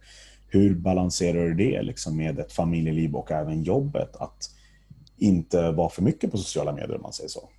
Hur 0.49 0.75
balanserar 0.75 1.45
du 1.45 1.53
det 1.53 1.81
liksom, 1.81 2.17
med 2.17 2.39
ett 2.39 2.53
familjeliv 2.53 3.15
och 3.15 3.31
även 3.31 3.63
jobbet? 3.63 4.15
Att 4.15 4.49
inte 5.17 5.71
vara 5.71 5.89
för 5.89 6.01
mycket 6.01 6.31
på 6.31 6.37
sociala 6.37 6.71
medier 6.71 6.95
om 6.95 7.01
man 7.01 7.13
säger 7.13 7.29
så. 7.29 7.49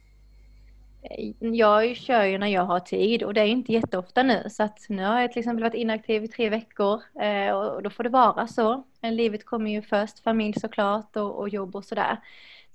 Jag 1.38 1.96
kör 1.96 2.24
ju 2.24 2.38
när 2.38 2.46
jag 2.46 2.64
har 2.64 2.80
tid 2.80 3.22
och 3.22 3.34
det 3.34 3.40
är 3.40 3.46
inte 3.46 3.72
jätteofta 3.72 4.22
nu. 4.22 4.46
Så 4.50 4.62
att 4.62 4.78
nu 4.88 5.04
har 5.04 5.20
jag 5.20 5.32
till 5.32 5.40
exempel 5.40 5.62
varit 5.62 5.74
inaktiv 5.74 6.24
i 6.24 6.28
tre 6.28 6.48
veckor 6.48 7.02
eh, 7.20 7.50
och 7.50 7.82
då 7.82 7.90
får 7.90 8.04
det 8.04 8.10
vara 8.10 8.46
så. 8.46 8.84
Livet 9.02 9.46
kommer 9.46 9.70
ju 9.70 9.82
först, 9.82 10.18
familj 10.18 10.60
såklart 10.60 11.16
och, 11.16 11.38
och 11.38 11.48
jobb 11.48 11.76
och 11.76 11.84
sådär. 11.84 12.18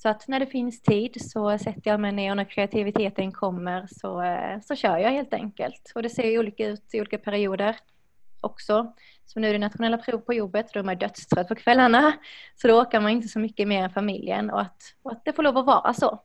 Så 0.01 0.09
att 0.09 0.27
när 0.27 0.39
det 0.39 0.45
finns 0.45 0.81
tid 0.81 1.17
så 1.31 1.57
sätter 1.57 1.81
jag 1.83 1.99
mig 1.99 2.11
ner 2.11 2.31
och 2.31 2.37
när 2.37 2.43
kreativiteten 2.43 3.31
kommer 3.31 3.87
så, 3.91 4.21
eh, 4.21 4.59
så 4.61 4.75
kör 4.75 4.97
jag 4.97 5.11
helt 5.11 5.33
enkelt. 5.33 5.91
Och 5.95 6.03
det 6.03 6.09
ser 6.09 6.23
ju 6.23 6.39
olika 6.39 6.67
ut 6.67 6.83
i 6.93 7.01
olika 7.01 7.17
perioder 7.17 7.75
också. 8.41 8.93
Så 9.25 9.39
nu 9.39 9.47
är 9.49 9.53
det 9.53 9.59
nationella 9.59 9.97
prov 9.97 10.17
på 10.17 10.33
jobbet, 10.33 10.65
då 10.73 10.79
är 10.79 10.83
man 10.83 10.97
dödstrött 10.97 11.47
på 11.47 11.55
kvällarna. 11.55 12.13
Så 12.55 12.67
då 12.67 12.81
åker 12.81 12.99
man 12.99 13.11
inte 13.11 13.27
så 13.27 13.39
mycket 13.39 13.67
mer 13.67 13.83
än 13.83 13.89
familjen 13.89 14.49
och 14.49 14.61
att, 14.61 14.81
och 15.01 15.11
att 15.11 15.25
det 15.25 15.33
får 15.33 15.43
lov 15.43 15.57
att 15.57 15.65
vara 15.65 15.93
så. 15.93 16.21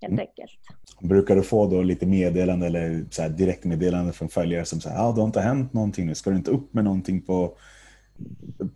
Helt 0.00 0.12
mm. 0.12 0.26
enkelt. 0.28 0.58
Brukar 1.00 1.36
du 1.36 1.42
få 1.42 1.66
då 1.66 1.82
lite 1.82 2.06
meddelande 2.06 2.66
eller 2.66 3.04
så 3.10 3.22
här 3.22 3.28
direktmeddelande 3.28 4.12
från 4.12 4.28
följare 4.28 4.64
som 4.64 4.80
säger 4.80 4.96
att 4.96 5.02
ah, 5.02 5.12
det 5.12 5.20
har 5.20 5.26
inte 5.26 5.40
hänt 5.40 5.72
någonting 5.72 6.06
nu, 6.06 6.14
ska 6.14 6.30
du 6.30 6.36
inte 6.36 6.50
upp 6.50 6.74
med 6.74 6.84
någonting 6.84 7.22
på 7.22 7.56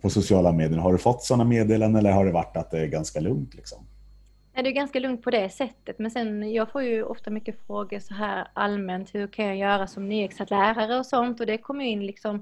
på 0.01 0.09
sociala 0.09 0.51
medier. 0.51 0.79
Har 0.79 0.91
du 0.91 0.97
fått 0.97 1.23
sådana 1.23 1.43
meddelanden 1.43 1.99
eller 1.99 2.11
har 2.11 2.25
det 2.25 2.31
varit 2.31 2.57
att 2.57 2.71
det 2.71 2.79
är 2.79 2.87
ganska 2.87 3.19
lugnt? 3.19 3.55
Liksom? 3.55 3.85
Ja, 4.55 4.61
det 4.61 4.69
är 4.69 4.73
ganska 4.73 4.99
lugnt 4.99 5.23
på 5.23 5.31
det 5.31 5.49
sättet. 5.49 5.99
Men 5.99 6.11
sen, 6.11 6.51
jag 6.51 6.71
får 6.71 6.83
ju 6.83 7.03
ofta 7.03 7.29
mycket 7.29 7.65
frågor 7.67 7.99
så 7.99 8.13
här 8.13 8.47
allmänt. 8.53 9.15
Hur 9.15 9.27
kan 9.27 9.45
jag 9.45 9.57
göra 9.57 9.87
som 9.87 10.09
nyexad 10.09 10.49
lärare 10.49 10.99
och 10.99 11.05
sånt? 11.05 11.39
Och 11.39 11.45
det 11.45 11.57
kommer 11.57 11.85
in 11.85 12.05
liksom 12.05 12.35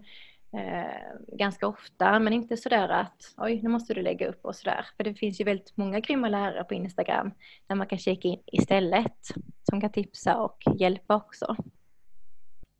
eh, 0.53 1.37
ganska 1.37 1.67
ofta. 1.67 2.19
Men 2.19 2.33
inte 2.33 2.57
sådär 2.57 2.89
att 2.89 3.33
oj, 3.37 3.59
nu 3.63 3.69
måste 3.69 3.93
du 3.93 4.01
lägga 4.01 4.27
upp 4.27 4.45
och 4.45 4.55
sådär. 4.55 4.85
För 4.97 5.03
det 5.03 5.13
finns 5.13 5.41
ju 5.41 5.43
väldigt 5.43 5.77
många 5.77 5.99
grymma 5.99 6.29
lärare 6.29 6.63
på 6.63 6.73
Instagram 6.73 7.31
där 7.67 7.75
man 7.75 7.87
kan 7.87 7.99
kika 7.99 8.27
in 8.27 8.39
istället. 8.45 9.27
Som 9.69 9.81
kan 9.81 9.91
tipsa 9.91 10.37
och 10.37 10.63
hjälpa 10.79 11.15
också. 11.15 11.55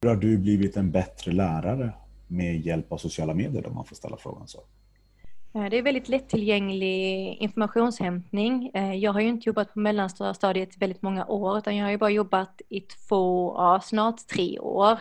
Hur 0.02 0.10
har 0.10 0.16
du 0.16 0.38
blivit 0.38 0.78
en 0.78 0.92
bättre 0.92 1.32
lärare 1.32 1.94
med 2.32 2.66
hjälp 2.66 2.92
av 2.92 2.98
sociala 2.98 3.34
medier 3.34 3.68
om 3.68 3.76
man 3.76 3.86
får 3.86 3.96
ställa 3.96 4.18
frågan 4.18 4.48
så? 4.48 4.60
Eh, 5.56 5.66
det 5.70 5.78
är 5.78 5.82
väldigt 5.82 6.10
lättillgänglig 6.10 7.38
informationshämtning. 7.40 8.72
Eh, 8.74 8.94
jag 8.94 9.14
har 9.14 9.22
ju 9.22 9.28
inte 9.28 9.50
jobbat 9.50 9.74
på 9.74 9.80
mellanstadiet 9.80 10.78
väldigt 10.78 11.02
många 11.02 11.26
år 11.26 11.58
utan 11.58 11.76
jag 11.76 11.86
har 11.86 11.92
ju 11.92 11.98
bara 11.98 12.10
jobbat 12.10 12.62
i 12.70 12.82
två, 12.82 13.54
ja, 13.58 13.82
snart 13.84 14.28
tre 14.28 14.60
år. 14.60 15.00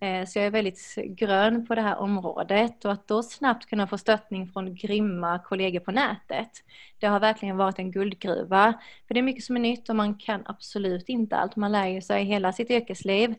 Eh, 0.00 0.24
så 0.26 0.38
jag 0.38 0.46
är 0.46 0.50
väldigt 0.50 0.94
grön 1.06 1.66
på 1.66 1.74
det 1.74 1.80
här 1.80 1.98
området 1.98 2.84
och 2.84 2.92
att 2.92 3.08
då 3.08 3.22
snabbt 3.22 3.66
kunna 3.66 3.86
få 3.86 3.98
stöttning 3.98 4.48
från 4.48 4.74
grymma 4.74 5.38
kollegor 5.38 5.80
på 5.80 5.90
nätet. 5.90 6.50
Det 6.98 7.06
har 7.06 7.20
verkligen 7.20 7.56
varit 7.56 7.78
en 7.78 7.90
guldgruva. 7.90 8.74
För 9.06 9.14
det 9.14 9.20
är 9.20 9.22
mycket 9.22 9.44
som 9.44 9.56
är 9.56 9.60
nytt 9.60 9.88
och 9.88 9.96
man 9.96 10.14
kan 10.14 10.42
absolut 10.46 11.08
inte 11.08 11.36
allt. 11.36 11.56
Man 11.56 11.72
lär 11.72 11.86
ju 11.86 12.00
sig 12.00 12.24
hela 12.24 12.52
sitt 12.52 12.70
yrkesliv. 12.70 13.34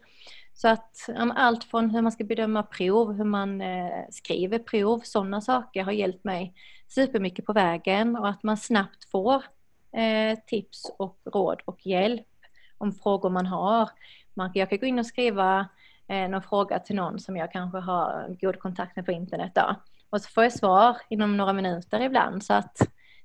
Så 0.62 0.67
att 0.67 1.10
allt 1.36 1.63
från 1.63 1.89
hur 1.89 2.02
man 2.02 2.12
ska 2.12 2.24
bedöma 2.24 2.63
prov, 2.63 3.13
hur 3.13 3.24
man 3.24 3.62
eh, 3.62 4.06
skriver 4.10 4.60
prov, 4.60 5.00
sådana 5.04 5.41
saker 5.41 5.84
har 5.84 5.91
hjälpt 5.91 6.24
mig 6.24 6.54
supermycket 6.88 7.45
på 7.45 7.54
vägen 7.54 8.15
och 8.15 8.30
att 8.30 8.43
man 8.43 8.58
snabbt 8.58 9.10
får 9.12 9.43
eh, 9.95 10.39
tips 10.47 10.91
och 10.97 11.19
råd 11.26 11.62
och 11.65 11.86
hjälp 11.86 12.28
om 12.78 12.91
frågor 12.91 13.30
man 13.30 13.45
har. 13.45 13.89
jag 14.54 14.69
kan 14.69 14.78
gå 14.78 14.86
in 14.86 15.00
och 15.00 15.06
skriva 15.06 15.67
eh, 16.08 16.30
någon 16.30 16.41
fråga 16.41 16.80
till 16.80 16.95
någon 16.95 17.19
som 17.19 17.38
jag 17.38 17.52
kanske 17.52 17.78
har 17.78 18.38
god 18.41 18.60
kontakt 18.60 18.95
med 18.95 19.06
på 19.06 19.12
internet 19.12 19.52
då. 19.56 19.76
Och 20.10 20.21
så 20.21 20.30
får 20.30 20.43
jag 20.43 20.54
svar 20.54 20.97
inom 21.10 21.38
några 21.38 21.54
minuter 21.54 22.00
ibland 22.00 22.43
så 22.43 22.54
att 22.54 22.78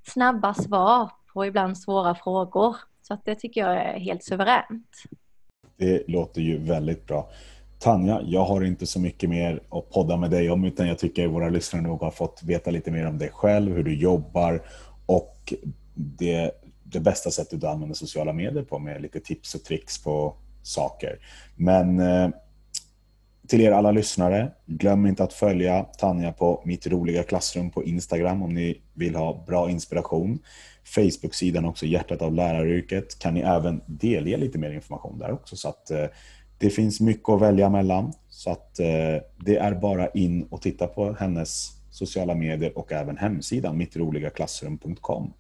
snabba 0.07 0.55
svar 0.55 1.11
på 1.33 1.47
ibland 1.47 1.79
svåra 1.79 2.15
frågor. 2.15 2.77
Så 3.03 3.15
att 3.15 3.25
det 3.25 3.35
tycker 3.35 3.61
jag 3.61 3.77
är 3.77 3.99
helt 3.99 4.25
suveränt. 4.25 5.07
Det 5.77 6.09
låter 6.09 6.41
ju 6.41 6.59
väldigt 6.59 7.07
bra. 7.07 7.31
Tanja, 7.79 8.21
jag 8.25 8.45
har 8.45 8.65
inte 8.65 8.87
så 8.87 9.01
mycket 9.01 9.31
mer 9.31 9.61
att 9.71 9.91
podda 9.91 10.17
med 10.17 10.31
dig 10.31 10.51
om 10.51 10.65
utan 10.65 10.89
jag 10.89 10.99
tycker 10.99 11.27
våra 11.27 11.49
lyssnare 11.49 11.83
nog 11.83 12.01
har 12.01 12.11
fått 12.11 12.43
veta 12.43 12.71
lite 12.71 12.91
mer 12.91 13.07
om 13.07 13.19
dig 13.19 13.31
själv, 13.33 13.77
hur 13.77 13.85
du 13.85 13.97
jobbar 13.97 14.63
och 15.07 15.55
det, 15.95 16.51
det 16.85 17.01
bästa 17.01 17.31
sättet 17.31 17.61
du 17.61 17.67
använder 17.67 17.95
sociala 17.95 18.33
medier 18.33 18.63
på 18.63 18.79
med 18.79 19.03
lite 19.03 19.21
tips 19.21 19.55
och 19.55 19.65
tricks 19.65 20.03
på 20.03 20.35
saker. 20.63 21.19
Men 21.57 22.01
eh, 22.01 22.29
till 23.49 23.61
er 23.61 23.73
alla 23.73 23.91
lyssnare, 23.91 24.51
glöm 24.67 25.07
inte 25.07 25.25
att 25.25 25.33
följa 25.33 25.83
Tanja 25.83 26.33
på 26.33 26.63
Mitt 26.65 26.87
roliga 26.87 27.23
klassrum 27.23 27.71
på 27.71 27.85
Instagram 27.85 28.43
om 28.43 28.55
ni 28.55 28.81
vill 28.95 29.17
ha 29.17 29.45
bra 29.47 29.71
inspiration. 29.71 30.39
Facebook-sidan 30.85 31.65
också, 31.65 31.87
Hjärtat 31.87 32.23
av 32.23 32.35
läraryrket, 32.35 33.19
kan 33.19 33.35
ni 33.35 33.41
även 33.41 33.81
delge 33.87 34.37
lite 34.37 34.59
mer 34.59 34.71
information 34.71 35.19
där 35.19 35.33
också. 35.33 35.57
Så 35.57 35.69
att 35.69 35.91
eh, 35.91 36.05
det 36.59 36.71
finns 36.71 37.01
mycket 37.01 37.29
att 37.29 37.41
välja 37.41 37.71
mellan. 37.71 38.13
Så 38.29 38.51
att 38.51 38.81
eh, 38.81 39.23
det 39.37 39.57
är 39.57 39.75
bara 39.75 40.09
in 40.09 40.43
och 40.51 40.63
titta 40.63 40.87
på 40.87 41.17
hennes 41.19 41.73
sociala 41.91 42.35
medier 42.35 42.79
och 42.79 42.93
även 42.93 43.17
hemsidan 43.17 43.77
mittroligaklassrum.com. 43.77 45.33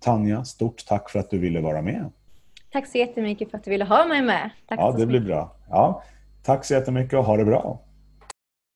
Tanja, 0.00 0.44
stort 0.44 0.86
tack 0.86 1.10
för 1.10 1.18
att 1.18 1.30
du 1.30 1.38
ville 1.38 1.60
vara 1.60 1.82
med. 1.82 2.10
Tack 2.72 2.86
så 2.86 2.98
jättemycket 2.98 3.50
för 3.50 3.58
att 3.58 3.64
du 3.64 3.70
ville 3.70 3.84
ha 3.84 4.06
mig 4.06 4.22
med. 4.22 4.50
Tack 4.68 4.80
ja, 4.80 4.92
det 4.98 5.06
blir 5.06 5.20
bra. 5.20 5.56
Ja, 5.68 6.02
tack 6.48 6.64
så 6.64 6.74
jättemycket 6.74 7.18
och 7.18 7.24
ha 7.24 7.36
det 7.36 7.44
bra. 7.44 7.80